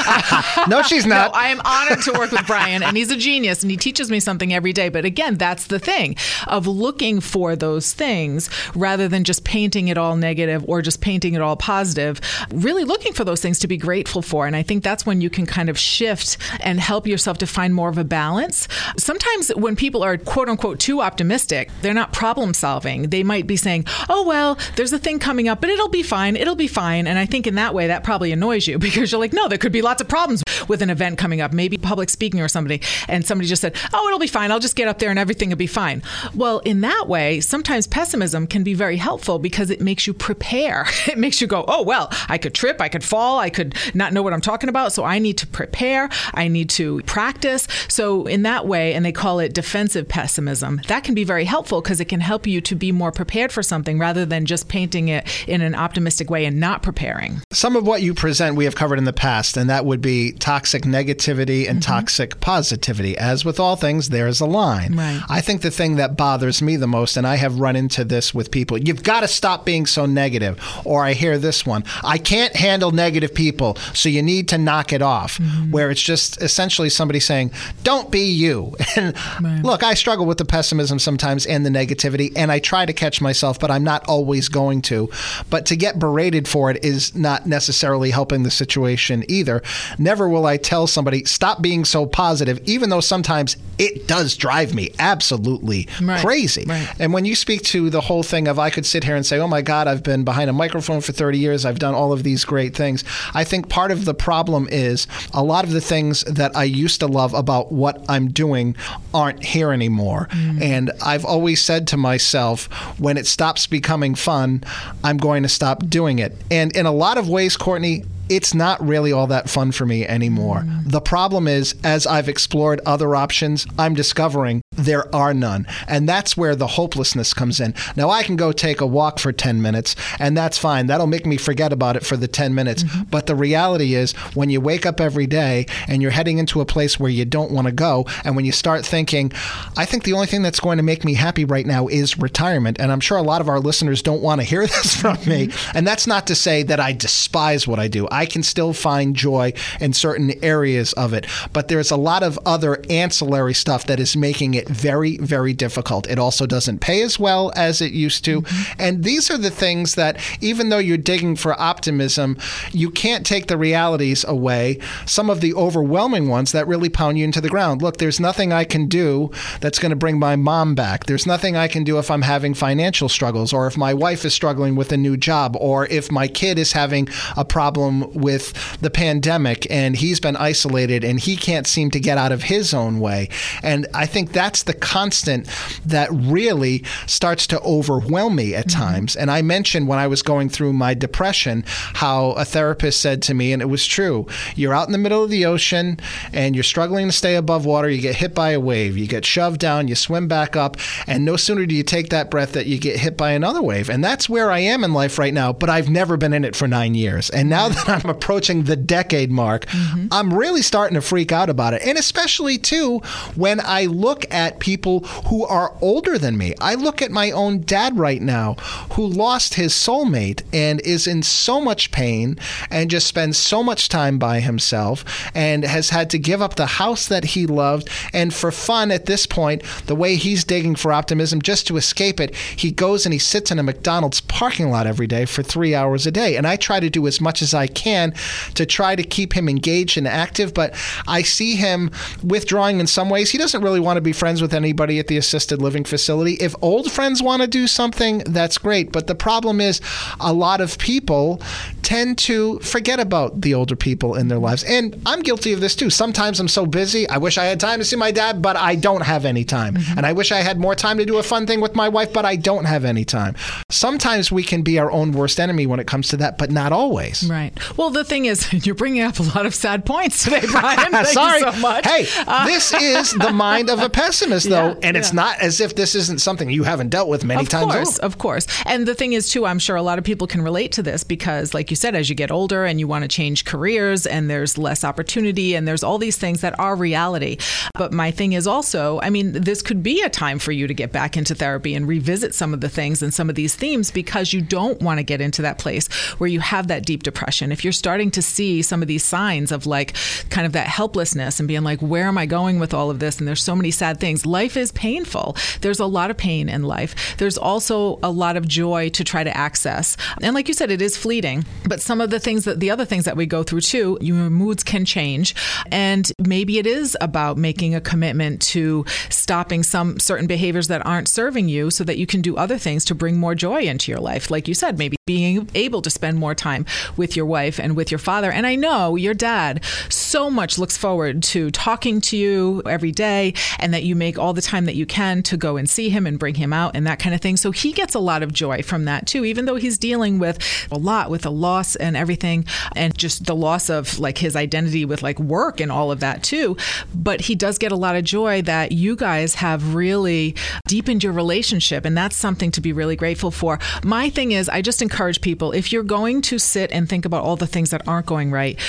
No, 0.67 0.81
she's 0.81 1.05
not. 1.05 1.31
No, 1.31 1.39
I 1.39 1.49
am 1.49 1.61
honored 1.63 2.01
to 2.03 2.13
work 2.13 2.31
with 2.31 2.45
Brian, 2.45 2.83
and 2.83 2.97
he's 2.97 3.11
a 3.11 3.15
genius, 3.15 3.61
and 3.61 3.71
he 3.71 3.77
teaches 3.77 4.11
me 4.11 4.19
something 4.19 4.53
every 4.53 4.73
day. 4.73 4.89
But 4.89 5.05
again, 5.05 5.35
that's 5.35 5.67
the 5.67 5.79
thing 5.79 6.15
of 6.47 6.67
looking 6.67 7.21
for 7.21 7.55
those 7.55 7.93
things 7.93 8.49
rather 8.75 9.07
than 9.07 9.23
just 9.23 9.43
painting 9.43 9.87
it 9.87 9.97
all 9.97 10.15
negative 10.15 10.36
or 10.67 10.81
just 10.81 11.01
painting 11.01 11.33
it 11.33 11.41
all 11.41 11.55
positive. 11.55 12.21
Really 12.51 12.83
looking 12.83 13.13
for 13.13 13.23
those 13.23 13.41
things 13.41 13.59
to 13.59 13.67
be 13.67 13.77
grateful 13.77 14.21
for, 14.21 14.47
and 14.47 14.55
I 14.55 14.63
think 14.63 14.83
that's 14.83 15.05
when 15.05 15.21
you 15.21 15.29
can 15.29 15.45
kind 15.45 15.69
of 15.69 15.77
shift 15.77 16.37
and 16.59 16.79
help 16.79 17.07
yourself 17.07 17.37
to 17.39 17.47
find 17.47 17.73
more 17.73 17.89
of 17.89 17.97
a 17.97 18.03
balance. 18.03 18.67
Sometimes 18.97 19.49
when 19.49 19.75
people 19.75 20.03
are 20.03 20.17
quote 20.17 20.49
unquote 20.49 20.79
too 20.79 21.01
optimistic, 21.01 21.69
they're 21.81 21.93
not 21.93 22.13
problem 22.13 22.53
solving. 22.53 23.09
They 23.09 23.23
might 23.23 23.47
be 23.47 23.57
saying, 23.57 23.85
"Oh 24.09 24.25
well, 24.25 24.57
there's 24.75 24.93
a 24.93 24.99
thing 24.99 25.19
coming 25.19 25.47
up, 25.47 25.61
but 25.61 25.69
it'll 25.69 25.89
be 25.89 26.03
fine. 26.03 26.35
It'll 26.35 26.55
be 26.55 26.67
fine." 26.67 27.07
And 27.07 27.17
I 27.17 27.25
think 27.25 27.47
in 27.47 27.55
that 27.55 27.73
way 27.73 27.87
that 27.87 28.03
probably 28.03 28.31
annoys 28.31 28.67
you 28.67 28.77
because 28.87 29.11
you're 29.11 29.19
like, 29.19 29.33
"No, 29.33 29.47
there 29.47 29.57
could 29.57 29.71
be 29.71 29.81
lots 29.81 30.01
of 30.01 30.07
problems 30.07 30.43
with 30.67 30.81
an 30.81 30.89
event 30.89 31.17
coming 31.17 31.41
up, 31.41 31.53
maybe 31.53 31.77
public 31.77 32.09
speaking 32.09 32.41
or 32.41 32.47
somebody." 32.47 32.81
And 33.07 33.25
somebody 33.25 33.47
just 33.47 33.61
said, 33.61 33.75
"Oh, 33.93 34.07
it'll 34.07 34.19
be 34.19 34.27
fine. 34.27 34.51
I'll 34.51 34.59
just 34.59 34.75
get 34.75 34.87
up 34.87 34.99
there 34.99 35.09
and 35.09 35.19
everything 35.19 35.49
will 35.49 35.57
be 35.57 35.67
fine." 35.67 36.01
Well, 36.35 36.59
in 36.59 36.81
that 36.81 37.05
way, 37.07 37.39
sometimes 37.39 37.87
pessimism 37.87 38.47
can 38.47 38.63
be 38.63 38.73
very 38.73 38.97
helpful 38.97 39.39
because 39.39 39.69
it 39.69 39.81
makes 39.81 40.07
you 40.07 40.13
prepare. 40.27 40.85
It 41.07 41.17
makes 41.17 41.39
you 41.39 41.47
go, 41.47 41.63
"Oh, 41.69 41.83
well, 41.83 42.11
I 42.27 42.37
could 42.37 42.53
trip, 42.53 42.81
I 42.81 42.89
could 42.89 43.03
fall, 43.03 43.39
I 43.39 43.49
could 43.49 43.75
not 43.93 44.11
know 44.11 44.21
what 44.21 44.33
I'm 44.33 44.41
talking 44.41 44.67
about, 44.67 44.91
so 44.91 45.05
I 45.05 45.19
need 45.19 45.37
to 45.37 45.47
prepare. 45.47 46.09
I 46.33 46.49
need 46.49 46.69
to 46.71 47.01
practice." 47.03 47.65
So 47.87 48.25
in 48.25 48.41
that 48.43 48.67
way, 48.67 48.93
and 48.93 49.05
they 49.05 49.13
call 49.13 49.39
it 49.39 49.53
defensive 49.53 50.09
pessimism, 50.09 50.81
that 50.87 51.05
can 51.05 51.15
be 51.15 51.23
very 51.23 51.45
helpful 51.45 51.81
because 51.81 52.01
it 52.01 52.09
can 52.09 52.19
help 52.19 52.45
you 52.45 52.59
to 52.61 52.75
be 52.75 52.91
more 52.91 53.11
prepared 53.11 53.53
for 53.53 53.63
something 53.63 53.99
rather 53.99 54.25
than 54.25 54.45
just 54.45 54.67
painting 54.67 55.07
it 55.07 55.23
in 55.47 55.61
an 55.61 55.75
optimistic 55.75 56.29
way 56.29 56.43
and 56.45 56.59
not 56.59 56.83
preparing. 56.83 57.41
Some 57.53 57.77
of 57.77 57.87
what 57.87 58.01
you 58.01 58.13
present 58.13 58.57
we 58.57 58.65
have 58.65 58.75
covered 58.75 58.99
in 58.99 59.05
the 59.05 59.13
past, 59.13 59.55
and 59.55 59.69
that 59.69 59.85
would 59.85 60.01
be 60.01 60.33
toxic 60.33 60.83
negativity 60.83 61.69
and 61.69 61.79
mm-hmm. 61.79 61.91
toxic 61.91 62.41
positivity. 62.41 63.17
As 63.17 63.45
with 63.45 63.59
all 63.61 63.77
things, 63.77 64.09
there's 64.09 64.41
a 64.41 64.45
line. 64.45 64.95
Right. 64.95 65.21
I 65.29 65.39
think 65.39 65.61
the 65.61 65.71
thing 65.71 65.95
that 65.95 66.17
bothers 66.17 66.61
me 66.61 66.75
the 66.75 66.87
most, 66.87 67.15
and 67.15 67.25
I 67.25 67.37
have 67.37 67.61
run 67.61 67.77
into 67.77 68.03
this 68.03 68.33
with 68.33 68.51
people, 68.51 68.77
you've 68.77 69.03
got 69.03 69.21
to 69.21 69.27
stop 69.27 69.63
being 69.63 69.85
so 69.85 70.05
negative. 70.23 70.59
Or 70.83 71.03
I 71.05 71.13
hear 71.13 71.37
this 71.37 71.65
one, 71.65 71.83
I 72.03 72.17
can't 72.17 72.55
handle 72.55 72.91
negative 72.91 73.33
people, 73.33 73.75
so 73.93 74.09
you 74.09 74.21
need 74.21 74.47
to 74.49 74.57
knock 74.57 74.91
it 74.91 75.01
off. 75.01 75.37
Mm-hmm. 75.37 75.71
Where 75.71 75.89
it's 75.91 76.01
just 76.01 76.41
essentially 76.41 76.89
somebody 76.89 77.19
saying, 77.19 77.51
don't 77.83 78.09
be 78.11 78.25
you. 78.45 78.75
And 78.97 79.13
Right. 79.41 79.63
look, 79.63 79.83
I 79.83 79.93
struggle 79.93 80.25
with 80.25 80.39
the 80.39 80.45
pessimism 80.45 80.97
sometimes 80.97 81.45
and 81.45 81.63
the 81.65 81.69
negativity, 81.69 82.31
and 82.35 82.51
I 82.51 82.57
try 82.59 82.83
to 82.85 82.93
catch 82.93 83.21
myself, 83.21 83.59
but 83.59 83.69
I'm 83.69 83.83
not 83.83 84.07
always 84.07 84.49
going 84.49 84.81
to. 84.83 85.09
But 85.51 85.65
to 85.67 85.75
get 85.75 85.99
berated 85.99 86.47
for 86.47 86.71
it 86.71 86.83
is 86.83 87.13
not 87.15 87.45
necessarily 87.45 88.09
helping 88.09 88.41
the 88.43 88.49
situation 88.51 89.23
either. 89.27 89.61
Never 89.99 90.27
will 90.27 90.45
I 90.47 90.57
tell 90.57 90.87
somebody, 90.87 91.25
stop 91.25 91.61
being 91.61 91.85
so 91.85 92.05
positive, 92.07 92.59
even 92.65 92.89
though 92.89 93.01
sometimes 93.01 93.55
it 93.77 94.07
does 94.07 94.35
drive 94.35 94.73
me 94.73 94.89
absolutely 94.97 95.87
Right. 96.01 96.19
crazy. 96.25 96.65
Right. 96.67 96.87
And 96.99 97.13
when 97.13 97.25
you 97.25 97.35
speak 97.35 97.61
to 97.75 97.89
the 97.91 98.01
whole 98.01 98.23
thing 98.23 98.47
of 98.47 98.57
I 98.57 98.69
could 98.71 98.85
sit 98.85 99.03
here 99.03 99.15
and 99.15 99.25
say, 99.25 99.37
oh 99.39 99.47
my 99.47 99.61
God, 99.61 99.87
I've 99.87 100.01
been 100.07 100.23
behind 100.23 100.49
a 100.49 100.53
microphone 100.53 101.01
for 101.01 101.11
30 101.11 101.37
years, 101.37 101.65
I've 101.65 101.79
done 101.79 101.93
all 101.93 102.13
of 102.13 102.23
these 102.23 102.45
great 102.45 102.75
things. 102.75 103.03
I 103.35 103.43
think 103.43 103.69
part 103.69 103.91
of 103.91 104.05
the 104.05 104.13
problem 104.13 104.67
is 104.71 105.05
a 105.33 105.43
lot 105.43 105.65
of 105.65 105.71
the 105.71 105.81
things 105.81 106.21
that 106.23 106.55
I 106.55 106.63
used 106.63 107.01
to 107.01 107.07
love 107.07 107.33
about 107.33 107.71
what 107.71 108.03
I'm 108.09 108.29
doing 108.29 108.75
aren't 109.13 109.43
here 109.43 109.71
anymore. 109.71 110.29
Mm. 110.31 110.61
And 110.61 110.91
I've 111.05 111.25
always 111.25 111.61
said 111.61 111.87
to 111.89 111.97
myself, 111.97 112.65
when 112.99 113.17
it 113.17 113.27
stops 113.27 113.67
becoming 113.67 114.15
fun, 114.15 114.63
I'm 115.03 115.17
going 115.17 115.43
to 115.43 115.49
stop 115.49 115.87
doing 115.87 116.19
it. 116.19 116.33
And 116.49 116.75
in 116.75 116.85
a 116.85 116.91
lot 116.91 117.17
of 117.17 117.27
ways, 117.27 117.57
Courtney, 117.57 118.05
it's 118.29 118.53
not 118.53 118.85
really 118.85 119.11
all 119.11 119.27
that 119.27 119.49
fun 119.49 119.71
for 119.71 119.85
me 119.85 120.05
anymore. 120.05 120.61
Mm. 120.61 120.91
The 120.91 121.01
problem 121.01 121.47
is, 121.47 121.75
as 121.83 122.07
I've 122.07 122.29
explored 122.29 122.81
other 122.85 123.15
options, 123.15 123.65
I'm 123.77 123.93
discovering 123.93 124.61
there 124.77 125.13
are 125.13 125.33
none. 125.33 125.67
And 125.87 126.07
that's 126.07 126.37
where 126.37 126.55
the 126.55 126.67
hopelessness 126.67 127.33
comes 127.33 127.59
in. 127.59 127.73
Now, 127.95 128.09
I 128.09 128.23
can 128.23 128.35
go 128.35 128.51
take 128.51 128.79
a 128.79 128.85
walk 128.85 129.19
for 129.19 129.31
10 129.31 129.61
minutes, 129.61 129.95
and 130.19 130.37
that's 130.37 130.57
fine. 130.57 130.87
That'll 130.87 131.07
make 131.07 131.25
me 131.25 131.37
forget 131.37 131.73
about 131.73 131.95
it 131.95 132.05
for 132.05 132.15
the 132.15 132.27
10 132.27 132.53
minutes. 132.53 132.83
Mm-hmm. 132.83 133.03
But 133.09 133.25
the 133.25 133.35
reality 133.35 133.95
is, 133.95 134.13
when 134.33 134.49
you 134.49 134.61
wake 134.61 134.85
up 134.85 135.01
every 135.01 135.27
day 135.27 135.65
and 135.87 136.01
you're 136.01 136.11
heading 136.11 136.37
into 136.37 136.61
a 136.61 136.65
place 136.65 136.99
where 136.99 137.11
you 137.11 137.25
don't 137.25 137.51
want 137.51 137.67
to 137.67 137.73
go, 137.73 138.05
and 138.23 138.35
when 138.35 138.45
you 138.45 138.51
start 138.51 138.85
thinking, 138.85 139.31
I 139.75 139.85
think 139.85 140.03
the 140.03 140.13
only 140.13 140.27
thing 140.27 140.43
that's 140.43 140.59
going 140.59 140.77
to 140.77 140.83
make 140.83 141.03
me 141.03 141.15
happy 141.15 141.45
right 141.45 141.65
now 141.65 141.87
is 141.87 142.17
retirement. 142.17 142.79
And 142.79 142.91
I'm 142.91 142.99
sure 142.99 143.17
a 143.17 143.23
lot 143.23 143.41
of 143.41 143.49
our 143.49 143.59
listeners 143.59 144.01
don't 144.01 144.21
want 144.21 144.41
to 144.41 144.45
hear 144.45 144.61
this 144.67 144.95
from 144.95 145.17
me. 145.25 145.47
Mm-hmm. 145.47 145.77
And 145.77 145.87
that's 145.87 146.07
not 146.07 146.27
to 146.27 146.35
say 146.35 146.63
that 146.63 146.79
I 146.79 146.93
despise 146.93 147.67
what 147.67 147.79
I 147.79 147.87
do. 147.87 148.07
I 148.11 148.25
can 148.25 148.43
still 148.43 148.73
find 148.73 149.15
joy 149.15 149.53
in 149.79 149.93
certain 149.93 150.33
areas 150.43 150.93
of 150.93 151.13
it. 151.13 151.25
But 151.51 151.67
there's 151.67 151.91
a 151.91 151.97
lot 151.97 152.23
of 152.23 152.37
other 152.45 152.81
ancillary 152.89 153.53
stuff 153.53 153.87
that 153.87 153.99
is 153.99 154.15
making 154.15 154.53
it 154.53 154.66
very, 154.67 155.17
very 155.17 155.53
difficult. 155.53 156.07
It 156.07 156.19
also 156.19 156.45
doesn't 156.45 156.79
pay 156.79 157.01
as 157.01 157.19
well 157.19 157.51
as 157.55 157.81
it 157.81 157.91
used 157.91 158.23
to. 158.25 158.41
Mm-hmm. 158.41 158.81
And 158.81 159.03
these 159.03 159.29
are 159.31 159.37
the 159.37 159.49
things 159.49 159.95
that, 159.95 160.19
even 160.41 160.69
though 160.69 160.77
you're 160.77 160.97
digging 160.97 161.35
for 161.35 161.59
optimism, 161.59 162.37
you 162.71 162.89
can't 162.91 163.25
take 163.25 163.47
the 163.47 163.57
realities 163.57 164.23
away. 164.23 164.79
Some 165.05 165.29
of 165.29 165.41
the 165.41 165.53
overwhelming 165.53 166.27
ones 166.27 166.51
that 166.51 166.67
really 166.67 166.89
pound 166.89 167.17
you 167.17 167.23
into 167.23 167.41
the 167.41 167.49
ground. 167.49 167.81
Look, 167.81 167.97
there's 167.97 168.19
nothing 168.19 168.53
I 168.53 168.63
can 168.63 168.87
do 168.87 169.31
that's 169.59 169.79
going 169.79 169.89
to 169.91 169.95
bring 169.95 170.19
my 170.19 170.35
mom 170.35 170.75
back. 170.75 171.05
There's 171.05 171.25
nothing 171.25 171.55
I 171.55 171.67
can 171.67 171.83
do 171.83 171.99
if 171.99 172.11
I'm 172.11 172.21
having 172.21 172.53
financial 172.53 173.09
struggles 173.09 173.53
or 173.53 173.67
if 173.67 173.77
my 173.77 173.93
wife 173.93 174.25
is 174.25 174.33
struggling 174.33 174.75
with 174.75 174.91
a 174.91 174.97
new 174.97 175.17
job 175.17 175.55
or 175.59 175.85
if 175.87 176.11
my 176.11 176.27
kid 176.27 176.59
is 176.59 176.73
having 176.73 177.07
a 177.35 177.45
problem 177.45 178.11
with 178.13 178.77
the 178.81 178.89
pandemic 178.89 179.69
and 179.69 179.95
he's 179.95 180.19
been 180.19 180.35
isolated 180.35 181.03
and 181.03 181.19
he 181.19 181.35
can't 181.35 181.67
seem 181.67 181.91
to 181.91 181.99
get 181.99 182.17
out 182.17 182.31
of 182.31 182.43
his 182.43 182.73
own 182.73 182.99
way. 182.99 183.29
And 183.63 183.87
I 183.93 184.05
think 184.05 184.31
that's 184.31 184.56
the 184.63 184.73
constant 184.73 185.47
that 185.85 186.09
really 186.11 186.83
starts 187.05 187.47
to 187.47 187.61
overwhelm 187.61 188.35
me 188.35 188.55
at 188.55 188.67
mm-hmm. 188.67 188.79
times. 188.79 189.15
And 189.15 189.31
I 189.31 189.41
mentioned 189.41 189.87
when 189.87 189.99
I 189.99 190.07
was 190.07 190.21
going 190.21 190.49
through 190.49 190.73
my 190.73 190.93
depression 190.93 191.63
how 191.93 192.31
a 192.31 192.45
therapist 192.45 193.01
said 193.01 193.21
to 193.23 193.33
me, 193.33 193.53
and 193.53 193.61
it 193.61 193.65
was 193.65 193.85
true 193.85 194.27
you're 194.55 194.73
out 194.73 194.87
in 194.87 194.91
the 194.91 194.97
middle 194.97 195.23
of 195.23 195.29
the 195.29 195.45
ocean 195.45 195.99
and 196.33 196.55
you're 196.55 196.63
struggling 196.63 197.07
to 197.07 197.11
stay 197.11 197.35
above 197.35 197.65
water, 197.65 197.89
you 197.89 198.01
get 198.01 198.15
hit 198.15 198.33
by 198.33 198.51
a 198.51 198.59
wave, 198.59 198.97
you 198.97 199.07
get 199.07 199.25
shoved 199.25 199.59
down, 199.59 199.87
you 199.87 199.95
swim 199.95 200.27
back 200.27 200.55
up, 200.55 200.77
and 201.05 201.25
no 201.25 201.35
sooner 201.35 201.65
do 201.65 201.75
you 201.75 201.83
take 201.83 202.09
that 202.09 202.31
breath 202.31 202.53
that 202.53 202.65
you 202.65 202.77
get 202.77 202.99
hit 202.99 203.17
by 203.17 203.31
another 203.31 203.61
wave. 203.61 203.89
And 203.89 204.03
that's 204.03 204.29
where 204.29 204.51
I 204.51 204.59
am 204.59 204.83
in 204.83 204.93
life 204.93 205.17
right 205.17 205.33
now, 205.33 205.53
but 205.53 205.69
I've 205.69 205.89
never 205.89 206.17
been 206.17 206.33
in 206.33 206.45
it 206.45 206.55
for 206.55 206.67
nine 206.67 206.95
years. 206.95 207.29
And 207.29 207.49
now 207.49 207.69
that 207.69 207.89
I'm 207.89 208.09
approaching 208.09 208.63
the 208.63 208.75
decade 208.75 209.31
mark, 209.31 209.65
mm-hmm. 209.65 210.07
I'm 210.11 210.33
really 210.33 210.61
starting 210.61 210.95
to 210.95 211.01
freak 211.01 211.31
out 211.31 211.49
about 211.49 211.73
it. 211.73 211.81
And 211.83 211.97
especially, 211.97 212.57
too, 212.57 212.99
when 213.35 213.59
I 213.59 213.85
look 213.85 214.25
at 214.33 214.46
people 214.59 214.99
who 215.27 215.45
are 215.45 215.73
older 215.81 216.17
than 216.17 216.37
me. 216.37 216.53
I 216.59 216.75
look 216.75 217.01
at 217.01 217.11
my 217.11 217.31
own 217.31 217.61
dad 217.61 217.97
right 217.97 218.21
now 218.21 218.53
who 218.91 219.05
lost 219.05 219.55
his 219.55 219.73
soulmate 219.73 220.43
and 220.53 220.81
is 220.81 221.07
in 221.07 221.23
so 221.23 221.61
much 221.61 221.91
pain 221.91 222.37
and 222.69 222.89
just 222.89 223.07
spends 223.07 223.37
so 223.37 223.63
much 223.63 223.89
time 223.89 224.17
by 224.17 224.39
himself 224.39 225.03
and 225.33 225.63
has 225.63 225.89
had 225.89 226.09
to 226.11 226.19
give 226.19 226.41
up 226.41 226.55
the 226.55 226.65
house 226.65 227.07
that 227.07 227.25
he 227.25 227.45
loved. 227.45 227.89
And 228.13 228.33
for 228.33 228.51
fun 228.51 228.91
at 228.91 229.05
this 229.05 229.25
point, 229.25 229.63
the 229.85 229.95
way 229.95 230.15
he's 230.15 230.43
digging 230.43 230.75
for 230.75 230.91
optimism 230.91 231.41
just 231.41 231.67
to 231.67 231.77
escape 231.77 232.19
it, 232.19 232.35
he 232.35 232.71
goes 232.71 233.05
and 233.05 233.13
he 233.13 233.19
sits 233.19 233.51
in 233.51 233.59
a 233.59 233.63
McDonald's 233.63 234.21
parking 234.21 234.69
lot 234.69 234.87
every 234.87 235.07
day 235.07 235.25
for 235.25 235.43
three 235.43 235.75
hours 235.75 236.07
a 236.07 236.11
day. 236.11 236.37
And 236.37 236.47
I 236.47 236.55
try 236.55 236.79
to 236.79 236.89
do 236.89 237.07
as 237.07 237.21
much 237.21 237.41
as 237.41 237.53
I 237.53 237.67
can 237.67 238.13
to 238.55 238.65
try 238.65 238.95
to 238.95 239.03
keep 239.03 239.33
him 239.33 239.49
engaged 239.49 239.97
and 239.97 240.07
active, 240.07 240.53
but 240.53 240.73
I 241.07 241.21
see 241.21 241.55
him 241.55 241.91
withdrawing 242.23 242.79
in 242.79 242.87
some 242.87 243.09
ways. 243.09 243.31
He 243.31 243.37
doesn't 243.37 243.61
really 243.61 243.79
want 243.79 243.97
to 243.97 244.01
be 244.01 244.13
friends 244.13 244.36
with 244.41 244.53
anybody 244.53 244.99
at 244.99 245.07
the 245.07 245.17
assisted 245.17 245.61
living 245.61 245.83
facility. 245.83 246.33
If 246.35 246.55
old 246.61 246.91
friends 246.91 247.21
want 247.21 247.41
to 247.41 247.47
do 247.47 247.67
something, 247.67 248.19
that's 248.19 248.57
great. 248.57 248.91
But 248.91 249.07
the 249.07 249.15
problem 249.15 249.61
is, 249.61 249.81
a 250.19 250.33
lot 250.33 250.61
of 250.61 250.77
people 250.77 251.41
tend 251.81 252.17
to 252.17 252.59
forget 252.59 252.99
about 252.99 253.41
the 253.41 253.53
older 253.53 253.75
people 253.75 254.15
in 254.15 254.27
their 254.27 254.39
lives. 254.39 254.63
And 254.65 255.01
I'm 255.05 255.21
guilty 255.21 255.53
of 255.53 255.61
this 255.61 255.75
too. 255.75 255.89
Sometimes 255.89 256.39
I'm 256.39 256.47
so 256.49 256.65
busy, 256.65 257.07
I 257.07 257.17
wish 257.17 257.37
I 257.37 257.45
had 257.45 257.59
time 257.59 257.79
to 257.79 257.85
see 257.85 257.95
my 257.95 258.11
dad, 258.11 258.41
but 258.41 258.57
I 258.57 258.75
don't 258.75 259.01
have 259.01 259.23
any 259.23 259.45
time. 259.45 259.75
Mm-hmm. 259.75 259.97
And 259.97 260.05
I 260.05 260.13
wish 260.13 260.31
I 260.31 260.41
had 260.41 260.59
more 260.59 260.75
time 260.75 260.97
to 260.97 261.05
do 261.05 261.17
a 261.17 261.23
fun 261.23 261.47
thing 261.47 261.61
with 261.61 261.75
my 261.75 261.87
wife, 261.87 262.11
but 262.11 262.25
I 262.25 262.35
don't 262.35 262.65
have 262.65 262.83
any 262.83 263.05
time. 263.05 263.35
Sometimes 263.69 264.31
we 264.31 264.43
can 264.43 264.63
be 264.63 264.79
our 264.79 264.91
own 264.91 265.13
worst 265.13 265.39
enemy 265.39 265.65
when 265.65 265.79
it 265.79 265.87
comes 265.87 266.09
to 266.09 266.17
that, 266.17 266.37
but 266.37 266.51
not 266.51 266.73
always. 266.73 267.23
Right. 267.29 267.53
Well, 267.77 267.89
the 267.89 268.03
thing 268.03 268.25
is, 268.25 268.51
you're 268.65 268.75
bringing 268.75 269.03
up 269.03 269.19
a 269.19 269.23
lot 269.23 269.45
of 269.45 269.55
sad 269.55 269.85
points 269.85 270.23
today, 270.23 270.41
Brian. 270.51 270.91
Thank 270.91 271.07
Sorry. 271.07 271.39
so 271.39 271.51
much. 271.53 271.85
Hey, 271.85 272.05
uh, 272.27 272.45
this 272.45 272.73
is 272.73 273.11
the 273.17 273.31
mind 273.31 273.69
of 273.69 273.79
a 273.79 273.89
pessimist, 273.89 274.16
though, 274.19 274.69
yeah, 274.69 274.75
and 274.83 274.97
it's 274.97 275.13
not 275.13 275.39
as 275.39 275.61
if 275.61 275.75
this 275.75 275.95
isn't 275.95 276.21
something 276.21 276.49
you 276.49 276.63
haven't 276.63 276.89
dealt 276.89 277.09
with 277.09 277.23
many 277.23 277.41
of 277.41 277.49
times. 277.49 277.65
Of 277.65 277.71
course, 277.71 277.99
over. 277.99 278.05
of 278.05 278.17
course. 278.17 278.47
And 278.65 278.87
the 278.87 278.95
thing 278.95 279.13
is, 279.13 279.29
too, 279.29 279.45
I'm 279.45 279.59
sure 279.59 279.75
a 279.75 279.81
lot 279.81 279.97
of 279.97 280.03
people 280.03 280.27
can 280.27 280.41
relate 280.41 280.71
to 280.73 280.83
this 280.83 281.03
because, 281.03 281.53
like 281.53 281.69
you 281.69 281.75
said, 281.75 281.95
as 281.95 282.09
you 282.09 282.15
get 282.15 282.31
older 282.31 282.65
and 282.65 282.79
you 282.79 282.87
want 282.87 283.03
to 283.03 283.07
change 283.07 283.45
careers 283.45 284.05
and 284.05 284.29
there's 284.29 284.57
less 284.57 284.83
opportunity 284.83 285.55
and 285.55 285.67
there's 285.67 285.83
all 285.83 285.97
these 285.97 286.17
things 286.17 286.41
that 286.41 286.57
are 286.59 286.75
reality. 286.75 287.37
But 287.75 287.93
my 287.93 288.11
thing 288.11 288.33
is 288.33 288.47
also, 288.47 288.99
I 289.01 289.09
mean, 289.09 289.33
this 289.33 289.61
could 289.61 289.83
be 289.83 290.01
a 290.01 290.09
time 290.09 290.39
for 290.39 290.51
you 290.51 290.67
to 290.67 290.73
get 290.73 290.91
back 290.91 291.17
into 291.17 291.35
therapy 291.35 291.75
and 291.75 291.87
revisit 291.87 292.33
some 292.33 292.53
of 292.53 292.61
the 292.61 292.69
things 292.69 293.01
and 293.03 293.13
some 293.13 293.29
of 293.29 293.35
these 293.35 293.55
themes 293.55 293.91
because 293.91 294.33
you 294.33 294.41
don't 294.41 294.81
want 294.81 294.99
to 294.99 295.03
get 295.03 295.21
into 295.21 295.41
that 295.41 295.57
place 295.57 295.87
where 296.17 296.29
you 296.29 296.39
have 296.39 296.67
that 296.67 296.85
deep 296.85 297.03
depression. 297.03 297.51
If 297.51 297.63
you're 297.63 297.73
starting 297.73 298.11
to 298.11 298.21
see 298.21 298.61
some 298.61 298.81
of 298.81 298.87
these 298.87 299.03
signs 299.03 299.51
of 299.51 299.65
like 299.65 299.95
kind 300.29 300.45
of 300.45 300.53
that 300.53 300.67
helplessness 300.67 301.39
and 301.39 301.47
being 301.47 301.63
like, 301.63 301.81
where 301.81 302.05
am 302.05 302.17
I 302.17 302.25
going 302.25 302.59
with 302.59 302.73
all 302.73 302.89
of 302.89 302.99
this? 302.99 303.19
And 303.19 303.27
there's 303.27 303.43
so 303.43 303.55
many 303.55 303.71
sad 303.71 303.99
things. 303.99 304.06
Life 304.15 304.55
is 304.55 304.71
painful. 304.71 305.35
There's 305.61 305.79
a 305.79 305.85
lot 305.85 306.09
of 306.09 306.17
pain 306.17 306.49
in 306.49 306.63
life. 306.63 307.17
There's 307.17 307.37
also 307.37 307.99
a 308.01 308.09
lot 308.09 308.37
of 308.37 308.47
joy 308.47 308.89
to 308.89 309.03
try 309.03 309.23
to 309.23 309.35
access. 309.35 309.97
And 310.21 310.33
like 310.33 310.47
you 310.47 310.53
said, 310.53 310.71
it 310.71 310.81
is 310.81 310.97
fleeting, 310.97 311.45
but 311.67 311.81
some 311.81 311.99
of 312.01 312.09
the 312.09 312.19
things 312.19 312.45
that 312.45 312.59
the 312.59 312.71
other 312.71 312.85
things 312.85 313.05
that 313.05 313.17
we 313.17 313.25
go 313.25 313.43
through 313.43 313.61
too, 313.61 313.97
your 314.01 314.29
moods 314.29 314.63
can 314.63 314.85
change. 314.85 315.35
And 315.71 316.11
maybe 316.25 316.57
it 316.57 316.65
is 316.65 316.97
about 317.01 317.37
making 317.37 317.75
a 317.75 317.81
commitment 317.81 318.41
to 318.53 318.85
stopping 319.09 319.63
some 319.63 319.99
certain 319.99 320.27
behaviors 320.27 320.67
that 320.69 320.85
aren't 320.85 321.07
serving 321.07 321.49
you 321.49 321.69
so 321.69 321.83
that 321.83 321.97
you 321.97 322.07
can 322.07 322.21
do 322.21 322.37
other 322.37 322.57
things 322.57 322.85
to 322.85 322.95
bring 322.95 323.17
more 323.17 323.35
joy 323.35 323.61
into 323.61 323.91
your 323.91 323.99
life. 323.99 324.31
Like 324.31 324.47
you 324.47 324.53
said, 324.53 324.77
maybe 324.77 324.97
being 325.05 325.49
able 325.55 325.81
to 325.81 325.89
spend 325.89 326.17
more 326.17 326.35
time 326.35 326.65
with 326.97 327.15
your 327.15 327.25
wife 327.25 327.59
and 327.59 327.75
with 327.75 327.91
your 327.91 327.97
father. 327.97 328.31
And 328.31 328.45
I 328.45 328.55
know 328.55 328.95
your 328.95 329.13
dad 329.13 329.63
so 329.89 330.29
much 330.29 330.59
looks 330.59 330.77
forward 330.77 331.23
to 331.23 331.49
talking 331.51 332.01
to 332.01 332.17
you 332.17 332.61
every 332.65 332.91
day 332.91 333.33
and 333.59 333.73
that 333.73 333.83
you 333.83 333.95
make 333.97 334.17
all 334.17 334.33
the 334.33 334.41
time 334.41 334.65
that 334.65 334.75
you 334.75 334.85
can 334.85 335.23
to 335.23 335.37
go 335.37 335.57
and 335.57 335.69
see 335.69 335.89
him 335.89 336.05
and 336.05 336.19
bring 336.19 336.35
him 336.35 336.53
out 336.53 336.75
and 336.75 336.85
that 336.87 336.99
kind 336.99 337.13
of 337.13 337.21
thing. 337.21 337.37
So 337.37 337.51
he 337.51 337.71
gets 337.71 337.95
a 337.95 337.99
lot 337.99 338.23
of 338.23 338.33
joy 338.33 338.61
from 338.61 338.85
that 338.85 339.07
too, 339.07 339.25
even 339.25 339.45
though 339.45 339.55
he's 339.55 339.77
dealing 339.77 340.19
with 340.19 340.39
a 340.71 340.77
lot 340.77 341.09
with 341.09 341.25
a 341.25 341.29
loss 341.29 341.75
and 341.75 341.97
everything 341.97 342.45
and 342.75 342.97
just 342.97 343.25
the 343.25 343.35
loss 343.35 343.69
of 343.69 343.99
like 343.99 344.17
his 344.17 344.35
identity 344.35 344.85
with 344.85 345.01
like 345.01 345.19
work 345.19 345.59
and 345.59 345.71
all 345.71 345.91
of 345.91 345.99
that 345.99 346.23
too. 346.23 346.55
But 346.93 347.21
he 347.21 347.35
does 347.35 347.57
get 347.57 347.71
a 347.71 347.75
lot 347.75 347.95
of 347.95 348.03
joy 348.03 348.41
that 348.43 348.71
you 348.71 348.95
guys 348.95 349.35
have 349.35 349.75
really 349.75 350.35
deepened 350.67 351.03
your 351.03 351.13
relationship. 351.13 351.85
And 351.85 351.97
that's 351.97 352.15
something 352.15 352.51
to 352.51 352.61
be 352.61 352.73
really 352.73 352.95
grateful 352.95 353.31
for. 353.31 353.59
My 353.83 354.09
thing 354.09 354.31
is, 354.31 354.49
I 354.49 354.61
just 354.61 354.81
encourage 354.81 355.21
people 355.21 355.51
if 355.51 355.71
you're 355.71 355.83
going 355.83 356.21
to 356.23 356.37
sit 356.37 356.71
and 356.71 356.87
think 356.87 357.05
about 357.05 357.23
all 357.23 357.35
the 357.35 357.47
things 357.47 357.71
that 357.71 357.87
aren't 357.87 358.05
going 358.05 358.31
right, 358.31 358.59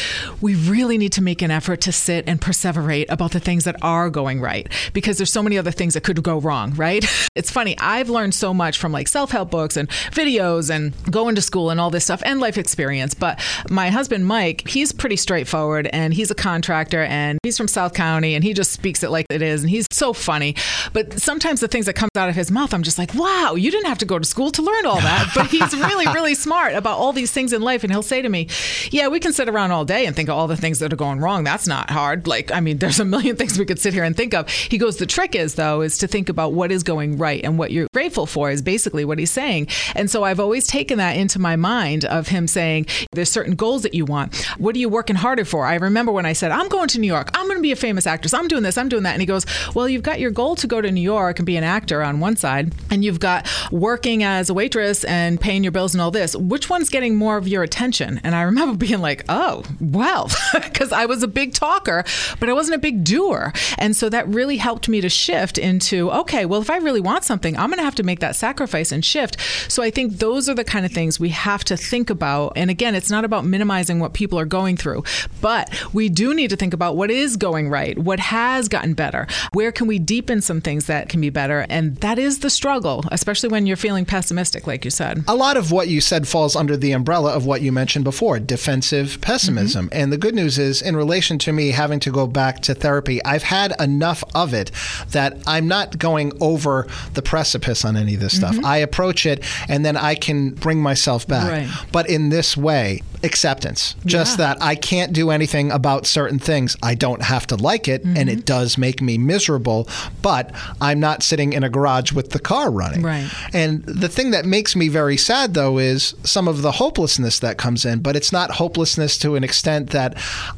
we 0.41 0.55
really 0.55 0.99
need 0.99 1.13
to 1.13 1.23
make 1.23 1.43
an 1.43 1.51
effort 1.51 1.81
to 1.83 1.93
sit 1.93 2.25
and 2.27 2.41
perseverate 2.41 3.07
about 3.09 3.33
the 3.33 3.41
things 3.41 3.65
that 3.65 3.77
are 3.83 4.11
going 4.11 4.41
right 4.41 4.69
because 4.93 5.18
there's 5.19 5.33
so 5.33 5.43
many 5.43 5.59
other 5.59 5.71
things 5.71 5.95
that 5.95 6.03
could 6.03 6.23
go 6.23 6.39
wrong, 6.39 6.75
right? 6.75 7.05
It's 7.39 7.53
funny. 7.53 7.79
I've 7.79 8.11
learned 8.11 8.35
so 8.35 8.53
much 8.53 8.79
from 8.79 8.91
like 8.91 9.07
self 9.07 9.31
help 9.31 9.53
books 9.53 9.77
and 9.77 9.89
videos 10.11 10.75
and 10.75 10.93
going 11.09 11.37
to 11.37 11.41
school 11.41 11.71
and 11.71 11.79
all 11.79 11.89
this 11.89 12.03
stuff 12.03 12.21
and 12.25 12.41
life 12.41 12.59
experience. 12.59 13.15
But 13.15 13.41
my 13.71 13.91
husband, 13.91 14.27
Mike, 14.27 14.67
he's 14.67 14.91
pretty 14.91 15.15
straightforward 15.15 15.87
and 15.93 16.13
he's 16.13 16.33
a 16.33 16.35
contractor 16.35 17.05
and 17.05 17.39
he's 17.45 17.57
from 17.57 17.69
South 17.69 17.95
County 17.95 18.35
and 18.35 18.43
he 18.43 18.55
just 18.55 18.73
speaks 18.73 19.05
it 19.05 19.11
like 19.11 19.27
it 19.31 19.41
is. 19.41 19.63
And 19.63 19.71
he's 19.71 19.87
so 19.93 20.13
funny. 20.13 20.57
But 20.93 21.21
sometimes 21.21 21.61
the 21.61 21.69
things 21.69 21.87
that 21.87 21.95
comes 21.95 22.11
out 22.17 22.29
of 22.29 22.35
his 22.35 22.51
mouth, 22.51 22.75
I'm 22.75 22.83
just 22.83 22.99
like, 22.99 23.15
wow, 23.15 23.55
you 23.55 23.71
didn't 23.71 23.87
have 23.87 23.99
to 23.99 24.05
go 24.05 24.19
to 24.19 24.25
school 24.25 24.51
to 24.51 24.63
learn 24.63 24.85
all 24.85 25.01
that. 25.01 25.31
But 25.35 25.47
he's 25.47 25.73
really, 25.77 26.07
really 26.07 26.35
smart 26.35 26.75
about 26.75 26.99
all 26.99 27.13
these 27.13 27.31
things 27.31 27.53
in 27.53 27.63
life. 27.63 27.85
And 27.85 27.93
he'll 27.93 28.03
say 28.03 28.21
to 28.21 28.29
me, 28.29 28.49
yeah, 28.91 29.07
we 29.07 29.21
can 29.21 29.33
sit 29.33 29.49
around 29.49 29.71
all 29.71 29.85
day 29.85 30.07
and 30.07 30.17
think 30.17 30.29
of 30.29 30.37
all 30.37 30.49
the 30.49 30.57
things 30.57 30.81
that 30.81 30.93
are 30.93 30.97
going 30.97 31.21
wrong. 31.21 31.45
That's 31.45 31.69
not 31.69 31.91
hard. 31.91 32.27
Like, 32.27 32.51
I 32.51 32.59
mean, 32.59 32.79
there's 32.79 32.99
a 32.99 33.05
million 33.05 33.37
things 33.37 33.59
we 33.59 33.65
could 33.65 33.79
sit 33.79 33.95
here 33.95 34.05
and 34.05 34.17
think 34.17 34.35
of. 34.35 34.51
He 34.51 34.77
goes, 34.79 34.97
the 34.97 35.07
trick 35.09 35.35
is, 35.35 35.55
though, 35.55 35.81
is 35.81 35.99
to 35.99 36.07
think 36.07 36.29
about 36.29 36.53
what 36.53 36.71
is 36.71 36.83
going 36.83 37.19
right 37.19 37.43
and 37.45 37.59
what 37.59 37.71
you're 37.71 37.89
grateful 37.93 38.27
for 38.27 38.51
is 38.51 38.63
basically 38.63 39.05
what 39.05 39.19
he's 39.19 39.31
saying. 39.31 39.69
And 39.95 40.11
so 40.11 40.25
I've 40.25 40.41
always 40.41 40.67
taken 40.67 40.99
that 40.99 41.17
into 41.17 41.39
my 41.39 41.57
mind 41.57 42.05
of 42.05 42.29
him 42.29 42.47
saying, 42.47 42.87
there's 43.13 43.31
certain 43.31 43.55
goals 43.55 43.83
that 43.83 43.95
you 43.95 44.05
want. 44.05 44.35
What 44.59 44.77
are 44.77 44.79
you 44.79 44.89
working 44.89 45.17
harder 45.17 45.45
for? 45.45 45.67
I 45.67 45.75
remember 45.77 46.13
when 46.13 46.27
I 46.27 46.33
said, 46.33 46.51
I'm 46.51 46.69
going 46.69 46.89
to 46.89 47.01
New 47.01 47.07
York. 47.07 47.31
I'm 47.35 47.47
going 47.47 47.59
to 47.59 47.63
be 47.63 47.73
a 47.73 47.77
famous 47.77 48.07
actress. 48.07 48.35
I'm 48.35 48.49
doing 48.49 48.63
this. 48.63 48.79
I'm 48.79 48.89
doing 48.89 49.03
that. 49.05 49.13
And 49.13 49.21
he 49.21 49.27
goes, 49.27 49.47
Well, 49.75 49.89
you've 49.89 50.03
got 50.03 50.21
your 50.21 50.31
goal 50.31 50.57
to 50.57 50.67
go 50.67 50.81
to 50.81 50.91
New 50.91 51.01
York 51.01 51.39
and 51.39 51.47
be 51.47 51.57
an 51.57 51.65
actor 51.65 52.03
on 52.03 52.21
one 52.21 52.37
side, 52.37 52.75
and 52.91 53.05
you've 53.05 53.21
got 53.21 53.49
working 53.73 54.23
as 54.23 54.51
a 54.51 54.55
waitress 54.55 55.05
and 55.05 55.41
paying 55.41 55.63
your 55.63 55.73
bills 55.73 55.95
and 55.95 56.01
all 56.03 56.11
this. 56.11 56.37
Which 56.37 56.69
one's 56.71 56.89
getting 56.89 57.15
more 57.15 57.37
of 57.37 57.49
your 57.49 57.63
attention? 57.63 58.21
And 58.25 58.35
I 58.35 58.43
remember 58.43 58.77
being 58.87 59.01
like, 59.01 59.25
Oh, 59.29 59.65
well, 59.81 60.31
because 60.55 60.93
I 60.93 61.07
was 61.07 61.23
a 61.23 61.29
big 61.29 61.55
talker, 61.55 62.05
but 62.41 62.49
I 62.49 62.53
wasn't 62.53 62.77
a 62.77 62.81
big 62.81 63.05
doer. 63.05 63.53
And 63.79 63.97
so 63.97 64.09
that 64.09 64.29
really 64.29 64.57
helped 64.57 64.89
me 64.89 64.98
me 64.99 65.03
to 65.03 65.09
shift 65.09 65.59
into, 65.59 66.11
okay, 66.11 66.45
well, 66.45 66.61
if 66.61 66.71
I 66.71 66.79
really 66.79 67.01
want 67.01 67.25
something, 67.25 67.57
I'm 67.57 67.71
going 67.71 67.79
to 67.79 67.85
have 67.85 67.95
to 67.97 68.03
make 68.03 68.21
that 68.21 68.35
sacrifice 68.35 68.91
and 68.91 69.05
shift. 69.05 69.37
So 69.71 69.83
I 69.83 69.91
think 69.91 70.15
those 70.15 70.49
are 70.49 70.55
the 70.55 70.65
kind 70.65 70.85
of 70.85 70.93
things 70.93 71.21
we 71.21 71.29
have 71.31 71.65
to 71.65 71.77
think 71.77 72.11
about. 72.11 72.53
And 72.57 72.71
again, 72.71 72.95
it's 72.95 73.11
not 73.11 73.25
about 73.25 73.45
minimizing 73.45 74.01
what 74.01 74.13
people 74.13 74.39
are 74.39 74.45
going 74.45 74.77
through, 74.77 75.05
but 75.41 75.71
we 75.93 76.09
do 76.09 76.35
need 76.35 76.51
to 76.51 76.57
think 76.57 76.75
about 76.75 76.97
what 76.97 77.11
is 77.11 77.37
going 77.37 77.69
right, 77.69 77.97
what 77.99 78.19
has 78.19 78.69
gotten 78.69 78.95
better, 78.95 79.27
where 79.53 79.71
can 79.71 79.87
we 79.87 79.99
deepen 79.99 80.41
some 80.41 80.61
things 80.61 80.87
that 80.87 81.09
can 81.09 81.21
be 81.21 81.31
better. 81.31 81.67
And 81.69 81.97
that 81.99 82.19
is 82.19 82.41
the 82.41 82.51
struggle, 82.51 83.05
especially 83.13 83.49
when 83.49 83.67
you're 83.67 83.77
feeling 83.77 84.05
pessimistic, 84.05 84.67
like 84.67 84.85
you 84.85 84.91
said. 84.91 85.23
A 85.29 85.35
lot 85.35 85.57
of 85.57 85.71
what 85.71 85.89
you 85.89 86.01
said 86.01 86.27
falls 86.27 86.57
under 86.57 86.77
the 86.77 86.93
umbrella 86.93 87.33
of 87.33 87.47
what 87.47 87.63
you 87.63 87.71
mentioned 87.71 88.05
before 88.05 88.41
defensive 88.41 89.21
pessimism. 89.21 89.87
Mm-hmm. 89.87 90.01
And 90.01 90.13
the 90.13 90.19
good 90.19 90.35
news 90.35 90.59
is, 90.59 90.83
in 90.83 90.97
relation 90.97 91.39
to 91.41 91.53
me 91.53 91.71
having 91.71 92.01
to 92.01 92.11
go 92.11 92.27
back 92.27 92.61
to 92.63 92.75
therapy, 92.75 93.25
I've 93.25 93.45
had 93.45 93.79
enough 93.81 94.25
of 94.35 94.53
it 94.55 94.71
that 95.11 95.39
I'm 95.47 95.69
not 95.69 95.99
going 95.99 96.33
over 96.41 96.87
the 97.15 97.23
precipice 97.23 97.85
on 97.85 97.97
any 97.97 98.15
of 98.15 98.21
this 98.21 98.39
mm-hmm. 98.39 98.55
stuff. 98.55 98.65
I 98.65 98.79
approach 98.79 99.27
it 99.27 99.45
and 99.69 99.85
then 99.85 99.97
I 99.97 100.15
can 100.15 100.51
bring 100.51 100.81
myself 100.81 101.27
back. 101.27 101.51
Right. 101.51 101.87
But 101.93 102.09
in 102.09 102.31
this 102.31 102.57
way, 102.57 103.03
acceptance. 103.23 103.95
Just 104.05 104.39
yeah. 104.39 104.55
that 104.55 104.63
I 104.63 104.75
can't 104.75 105.13
do 105.13 105.31
anything 105.31 105.71
about 105.71 106.07
certain 106.07 106.39
things. 106.39 106.77
I 106.83 106.95
don't 106.95 107.23
have 107.23 107.47
to 107.49 107.57
like 107.57 107.89
it, 107.89 108.05
mm-hmm. 108.05 108.17
and 108.17 108.29
it 108.29 108.45
does 108.45 108.79
make 108.79 109.01
me 109.01 109.19
miserable, 109.19 109.89
but 110.23 110.53
I'm 110.81 111.01
not 111.01 111.23
sitting 111.23 111.53
in 111.53 111.63
a 111.65 111.69
garage 111.69 112.13
with 112.13 112.31
the 112.31 112.39
car 112.39 112.71
running. 112.71 113.03
Right. 113.03 113.31
And 113.53 113.85
the 113.85 114.09
thing 114.09 114.31
that 114.31 114.45
makes 114.45 114.77
me 114.77 114.89
very 114.89 115.17
sad, 115.17 115.55
though, 115.55 115.79
is 115.79 116.15
some 116.25 116.49
of 116.49 116.63
the 116.63 116.73
hopelessness 116.73 117.39
that 117.41 117.59
comes 117.59 117.85
in, 117.85 118.01
but 118.01 118.17
it's 118.17 118.33
not 118.33 118.53
hopelessness 118.53 119.19
to 119.19 119.37
an 119.37 119.45
extent 119.45 119.91
that 119.91 120.17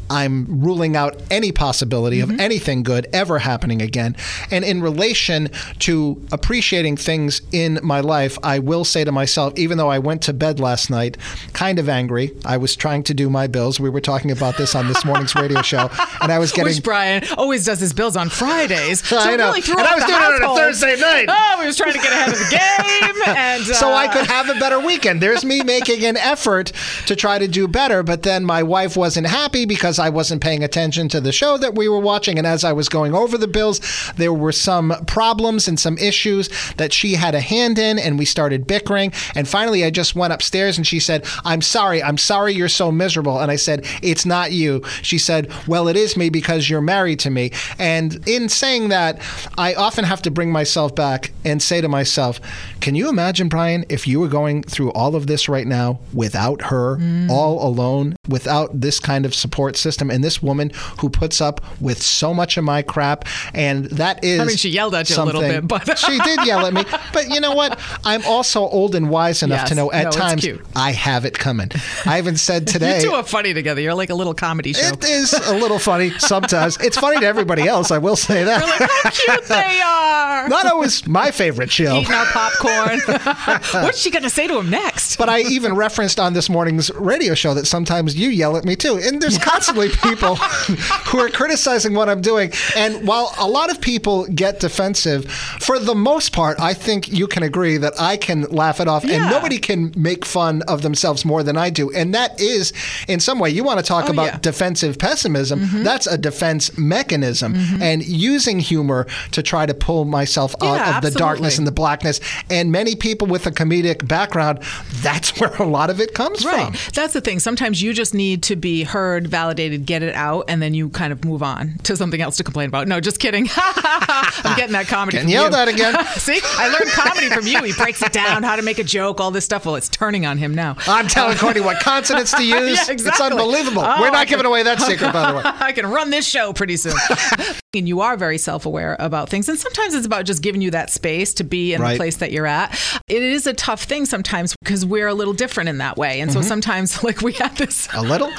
I'm 0.09 0.63
ruling 0.63 0.97
out 0.97 1.21
any 1.31 1.53
possibility 1.53 2.19
mm-hmm. 2.19 2.33
of 2.33 2.41
anything 2.41 2.83
good 2.83 3.07
ever 3.13 3.39
happening 3.39 3.83
again. 3.83 4.17
And 4.51 4.65
in 4.65 4.81
relation 4.83 5.49
to 5.81 6.21
appreciating 6.33 6.97
things 6.97 7.43
in 7.53 7.79
my 7.83 8.01
life, 8.01 8.39
I 8.43 8.59
will 8.59 8.85
say 8.85 9.05
to 9.05 9.13
myself, 9.13 9.53
even 9.57 9.79
though 9.79 9.91
I 9.91 9.99
went 9.99 10.23
to 10.23 10.33
bed 10.33 10.61
last 10.61 10.91
night 10.91 11.17
kind 11.53 11.79
of 11.79 11.89
angry, 11.89 12.33
I 12.51 12.57
was 12.57 12.75
trying 12.75 13.05
to 13.05 13.15
do 13.15 13.31
my 13.31 13.47
bills. 13.47 13.79
We 13.79 13.91
were 13.91 14.01
talking 14.01 14.33
about 14.33 14.57
this 14.57 14.75
on 14.75 14.89
this 14.89 15.05
morning's 15.05 15.37
radio 15.37 15.63
show, 15.63 15.89
and 16.21 16.33
I 16.33 16.41
was 16.41 16.51
getting. 16.57 16.75
Which 16.75 16.83
Brian 16.83 17.23
always 17.39 17.65
does 17.65 17.79
his 17.79 17.93
bills 17.93 18.17
on 18.17 18.29
Fridays. 18.29 19.05
So 19.11 19.19
I 19.19 19.35
know. 19.37 19.49
Really 19.49 19.63
and 19.63 19.81
I 19.81 19.95
was 19.97 20.05
doing 20.05 20.19
household. 20.19 20.41
it 20.41 20.45
on 20.45 20.57
a 20.57 20.61
Thursday 20.61 20.97
night. 20.97 21.27
Oh, 21.41 21.57
we 21.59 21.67
was 21.67 21.77
trying 21.77 21.93
to 21.93 21.99
get 21.99 22.13
ahead 22.13 22.33
of 22.33 22.39
the 22.39 22.51
game, 22.51 23.37
and 23.37 23.63
uh... 23.63 23.75
so 23.75 23.93
I 23.93 24.09
could 24.09 24.27
have 24.27 24.49
a 24.49 24.55
better 24.55 24.79
weekend. 24.79 25.21
There's 25.21 25.45
me 25.45 25.63
making 25.63 26.05
an 26.05 26.17
effort 26.17 26.73
to 27.07 27.17
try 27.17 27.39
to 27.39 27.49
do 27.49 27.67
better, 27.67 28.03
but 28.03 28.23
then 28.23 28.45
my 28.45 28.63
wife 28.63 28.97
wasn't 28.97 29.27
happy 29.27 29.65
because 29.65 29.99
I 29.99 30.11
wasn't 30.11 30.43
paying 30.43 30.63
attention 30.63 31.09
to 31.11 31.21
the 31.21 31.33
show 31.33 31.59
that 31.59 31.75
we 31.75 31.89
were 31.89 31.99
watching, 31.99 32.39
and 32.39 32.47
as 32.47 32.65
I 32.65 32.73
was 32.73 32.89
going 32.89 33.15
over 33.15 33.37
the 33.37 33.49
bills, 33.49 33.81
there 34.17 34.33
were 34.33 34.53
some 34.53 34.95
problems 35.07 35.67
and 35.69 35.79
some 35.79 35.99
issues 35.99 36.49
that 36.77 36.93
she 36.93 37.15
had 37.15 37.35
a 37.35 37.41
hand 37.41 37.79
in, 37.79 37.99
and 37.99 38.19
we 38.19 38.25
started 38.25 38.67
bickering. 38.67 39.13
And 39.35 39.49
finally, 39.49 39.85
I 39.85 39.91
just 39.91 40.15
went 40.15 40.33
upstairs, 40.33 40.79
and 40.79 40.87
she 40.87 41.01
said, 41.01 41.25
"I'm 41.45 41.63
sorry. 41.63 42.03
I'm 42.03 42.19
sorry." 42.19 42.40
Sorry 42.41 42.55
you're 42.55 42.69
so 42.69 42.91
miserable. 42.91 43.39
And 43.39 43.51
I 43.51 43.57
said, 43.57 43.85
It's 44.03 44.25
not 44.25 44.51
you. 44.51 44.83
She 45.03 45.19
said, 45.19 45.53
Well, 45.67 45.89
it 45.89 45.97
is 45.97 46.17
me 46.17 46.31
because 46.31 46.71
you're 46.71 46.81
married 46.81 47.19
to 47.21 47.31
me. 47.31 47.53
And 47.79 48.27
in 48.27 48.49
saying 48.49 48.89
that, 48.89 49.21
I 49.59 49.75
often 49.75 50.05
have 50.05 50.23
to 50.23 50.31
bring 50.31 50.51
myself 50.51 50.95
back 50.95 51.33
and 51.45 51.63
say 51.63 51.83
to 51.83 51.89
myself, 51.89 52.41
Can 52.81 52.95
you 52.95 53.11
imagine, 53.11 53.51
Brian, 53.51 53.85
if 53.91 54.07
you 54.07 54.21
were 54.21 54.29
going 54.29 54.63
through 54.63 54.91
all 54.93 55.15
of 55.17 55.27
this 55.27 55.51
right 55.51 55.67
now 55.67 56.01
without 56.15 56.63
her, 56.63 56.97
mm. 56.97 57.29
all 57.29 57.67
alone, 57.67 58.17
without 58.27 58.81
this 58.81 58.99
kind 58.99 59.27
of 59.27 59.35
support 59.35 59.77
system, 59.77 60.11
and 60.11 60.25
this 60.25 60.43
woman 60.43 60.71
who 61.01 61.11
puts 61.11 61.43
up 61.43 61.61
with 61.79 62.01
so 62.03 62.33
much 62.33 62.57
of 62.57 62.65
my 62.65 62.81
crap? 62.81 63.27
And 63.53 63.85
that 63.91 64.25
is. 64.25 64.41
I 64.41 64.45
mean, 64.47 64.57
she 64.57 64.71
yelled 64.71 64.95
at 64.95 65.11
you 65.11 65.23
a 65.23 65.25
little 65.25 65.43
bit, 65.43 65.69
but. 65.69 65.99
she 65.99 66.19
did 66.21 66.47
yell 66.47 66.65
at 66.65 66.73
me. 66.73 66.85
But 67.13 67.29
you 67.29 67.41
know 67.41 67.53
what? 67.53 67.79
I'm 68.05 68.23
also 68.25 68.61
old 68.61 68.95
and 68.95 69.11
wise 69.11 69.43
enough 69.43 69.63
yes. 69.63 69.69
to 69.71 69.75
know 69.75 69.91
at 69.91 70.05
no, 70.05 70.11
times 70.11 70.47
I 70.77 70.93
have 70.93 71.25
it 71.25 71.37
coming. 71.39 71.71
I 72.07 72.17
have 72.17 72.27
even 72.31 72.39
said 72.39 72.67
today. 72.75 72.97
you 72.97 73.09
two 73.09 73.13
are 73.13 73.25
funny 73.25 73.53
together. 73.53 73.81
You're 73.81 73.95
like 73.95 74.11
a 74.11 74.15
little 74.15 74.35
comedy 74.35 74.73
show. 74.73 74.87
It 74.93 75.05
is 75.05 75.33
a 75.33 75.55
little 75.55 75.79
funny 75.79 76.11
sometimes. 76.19 76.77
it's 76.79 76.99
funny 76.99 77.21
to 77.21 77.27
everybody 77.27 77.67
else. 77.67 77.91
I 77.91 77.99
will 77.99 78.17
say 78.17 78.45
that. 78.45 78.61
You're 78.61 78.69
like, 78.69 78.91
how 78.91 79.11
cute 79.11 79.49
they 79.49 79.81
are. 79.81 80.49
Not 80.49 80.67
always 80.67 81.07
my 81.07 81.31
favorite 81.31 81.71
show. 81.71 81.97
Eating 81.97 82.13
our 82.13 82.27
popcorn. 82.27 83.01
What's 83.85 83.99
she 83.99 84.11
going 84.11 84.23
to 84.23 84.31
say 84.31 84.47
to 84.47 84.59
him 84.59 84.71
next? 84.71 85.17
But 85.17 85.29
I 85.29 85.41
even 85.41 85.75
referenced 85.75 86.21
on 86.21 86.33
this 86.33 86.49
morning's 86.49 86.91
radio 86.95 87.35
show 87.35 87.55
that 87.55 87.67
sometimes 87.67 88.17
you 88.17 88.29
yell 88.29 88.57
at 88.57 88.65
me 88.65 88.77
too. 88.77 89.01
And 89.03 89.21
there's 89.21 89.39
constantly 89.39 89.89
people 89.89 90.37
who 91.07 91.19
are 91.19 91.29
criticizing 91.29 91.95
what 91.95 92.09
I'm 92.09 92.21
doing. 92.21 92.53
And 92.77 93.07
while 93.07 93.35
a 93.39 93.49
lot 93.49 93.71
of 93.71 93.81
people 93.81 94.27
get 94.27 94.61
defensive, 94.61 95.31
for 95.31 95.79
the 95.79 95.95
most 95.95 96.33
part, 96.33 96.61
I 96.61 96.75
think 96.75 97.09
you 97.09 97.27
can 97.27 97.43
agree 97.43 97.77
that 97.79 97.95
I 97.99 98.17
can 98.17 98.43
laugh 98.43 98.81
it 98.81 98.89
off, 98.89 99.05
yeah. 99.05 99.15
and 99.17 99.31
nobody 99.31 99.59
can 99.59 99.93
make 99.97 100.25
fun 100.25 100.63
of 100.63 100.83
themselves 100.83 101.25
more 101.25 101.43
than 101.43 101.57
I 101.57 101.71
do. 101.71 101.91
And 101.93 102.15
that 102.15 102.20
that 102.21 102.41
is, 102.41 102.73
in 103.09 103.21
some 103.21 103.39
way, 103.39 103.51
you 103.51 103.65
want 103.65 103.79
to 103.79 103.85
talk 103.85 104.09
oh, 104.09 104.13
about 104.13 104.27
yeah. 104.27 104.39
defensive 104.39 104.99
pessimism. 104.99 105.61
Mm-hmm. 105.61 105.83
That's 105.83 106.07
a 106.07 106.19
defense 106.19 106.77
mechanism. 106.77 107.55
Mm-hmm. 107.55 107.83
And 107.83 108.05
using 108.05 108.59
humor 108.59 109.07
to 109.33 109.43
try 109.43 109.67
to 109.67 109.75
pull 109.75 110.05
myself 110.05 110.55
yeah, 110.61 110.69
out 110.69 110.75
of 110.75 110.81
absolutely. 110.81 111.11
the 111.11 111.19
darkness 111.19 111.59
and 111.59 111.67
the 111.67 111.73
blackness. 111.73 112.21
And 112.51 112.71
many 112.71 112.95
people 112.95 113.27
with 113.27 113.47
a 113.47 113.51
comedic 113.51 114.07
background, 114.07 114.61
that's 114.97 115.31
where 115.41 115.55
a 115.57 115.67
lot 115.67 115.91
of 115.91 116.01
it 116.01 116.15
comes 116.15 116.45
right. 116.45 116.77
from. 116.77 116.93
That's 116.95 117.15
the 117.15 117.21
thing. 117.21 117.39
Sometimes 117.39 117.83
you 117.83 117.93
just 117.93 118.15
need 118.15 118.43
to 118.45 118.57
be 118.57 118.85
heard, 118.85 119.27
validated, 119.27 119.87
get 119.87 120.03
it 120.03 120.15
out, 120.15 120.45
and 120.49 120.61
then 120.61 120.75
you 120.75 120.91
kind 120.91 121.13
of 121.13 121.25
move 121.25 121.43
on 121.43 121.79
to 121.85 121.97
something 121.97 122.21
else 122.21 122.37
to 122.37 122.45
complain 122.45 122.69
about. 122.69 122.89
No, 122.89 123.01
just 123.01 123.19
kidding. 123.19 123.49
I'm 123.57 124.57
getting 124.57 124.73
that 124.73 124.87
comedy. 124.89 125.19
Can 125.19 125.29
yell 125.29 125.51
that 125.51 125.69
again. 125.69 126.05
See, 126.17 126.41
I 126.43 126.69
learned 126.69 126.91
comedy 126.91 127.29
from 127.31 127.47
you. 127.47 127.63
He 127.63 127.73
breaks 127.73 128.03
it 128.03 128.13
down, 128.13 128.43
how 128.43 128.57
to 128.57 128.63
make 128.63 128.79
a 128.79 128.85
joke, 128.85 129.21
all 129.21 129.31
this 129.31 129.45
stuff. 129.45 129.65
Well, 129.65 129.77
it's 129.77 129.89
turning 129.89 130.27
on 130.27 130.39
him 130.39 130.55
now. 130.55 130.77
I'm 130.87 131.09
telling 131.09 131.37
Courtney 131.39 131.63
what 131.63 131.81
consonants 132.11 132.33
to 132.33 132.43
use. 132.69 132.89
yeah, 132.89 132.93
exactly. 132.93 133.09
It's 133.09 133.21
unbelievable. 133.21 133.83
Oh, 133.85 134.01
We're 134.01 134.11
not 134.11 134.27
giving 134.27 134.47
away 134.47 134.63
that 134.63 134.81
secret, 134.81 135.13
by 135.13 135.31
the 135.31 135.39
way. 135.39 135.43
I 135.61 135.73
can 135.73 135.87
run 135.87 136.11
this 136.11 136.27
show 136.27 136.53
pretty 136.53 136.77
soon. 136.77 136.95
and 137.79 137.87
you 137.87 138.01
are 138.01 138.17
very 138.17 138.39
self-aware 138.39 138.97
about 138.99 139.29
things 139.29 139.49
and 139.49 139.57
sometimes 139.57 139.95
it's 139.95 140.05
about 140.05 140.25
just 140.25 140.43
giving 140.43 140.61
you 140.61 140.73
that 140.73 140.91
space 140.91 141.33
to 141.33 141.45
be 141.45 141.73
in 141.73 141.81
right. 141.81 141.93
the 141.93 141.97
place 141.97 142.17
that 142.17 142.33
you're 142.33 142.47
at 142.47 142.73
it 143.07 143.23
is 143.23 143.47
a 143.47 143.53
tough 143.53 143.85
thing 143.85 144.05
sometimes 144.05 144.57
because 144.65 144.85
we're 144.85 145.07
a 145.07 145.15
little 145.15 145.33
different 145.33 145.69
in 145.69 145.79
that 145.79 145.97
way 145.97 146.21
and 146.21 146.33
mm-hmm. 146.33 146.43
so 146.43 146.49
sometimes 146.49 147.05
like 147.05 147.23
we 147.23 147.33
had 147.33 147.57
this 147.57 147.89
a 147.95 148.03
little 148.03 148.27
we 148.27 148.35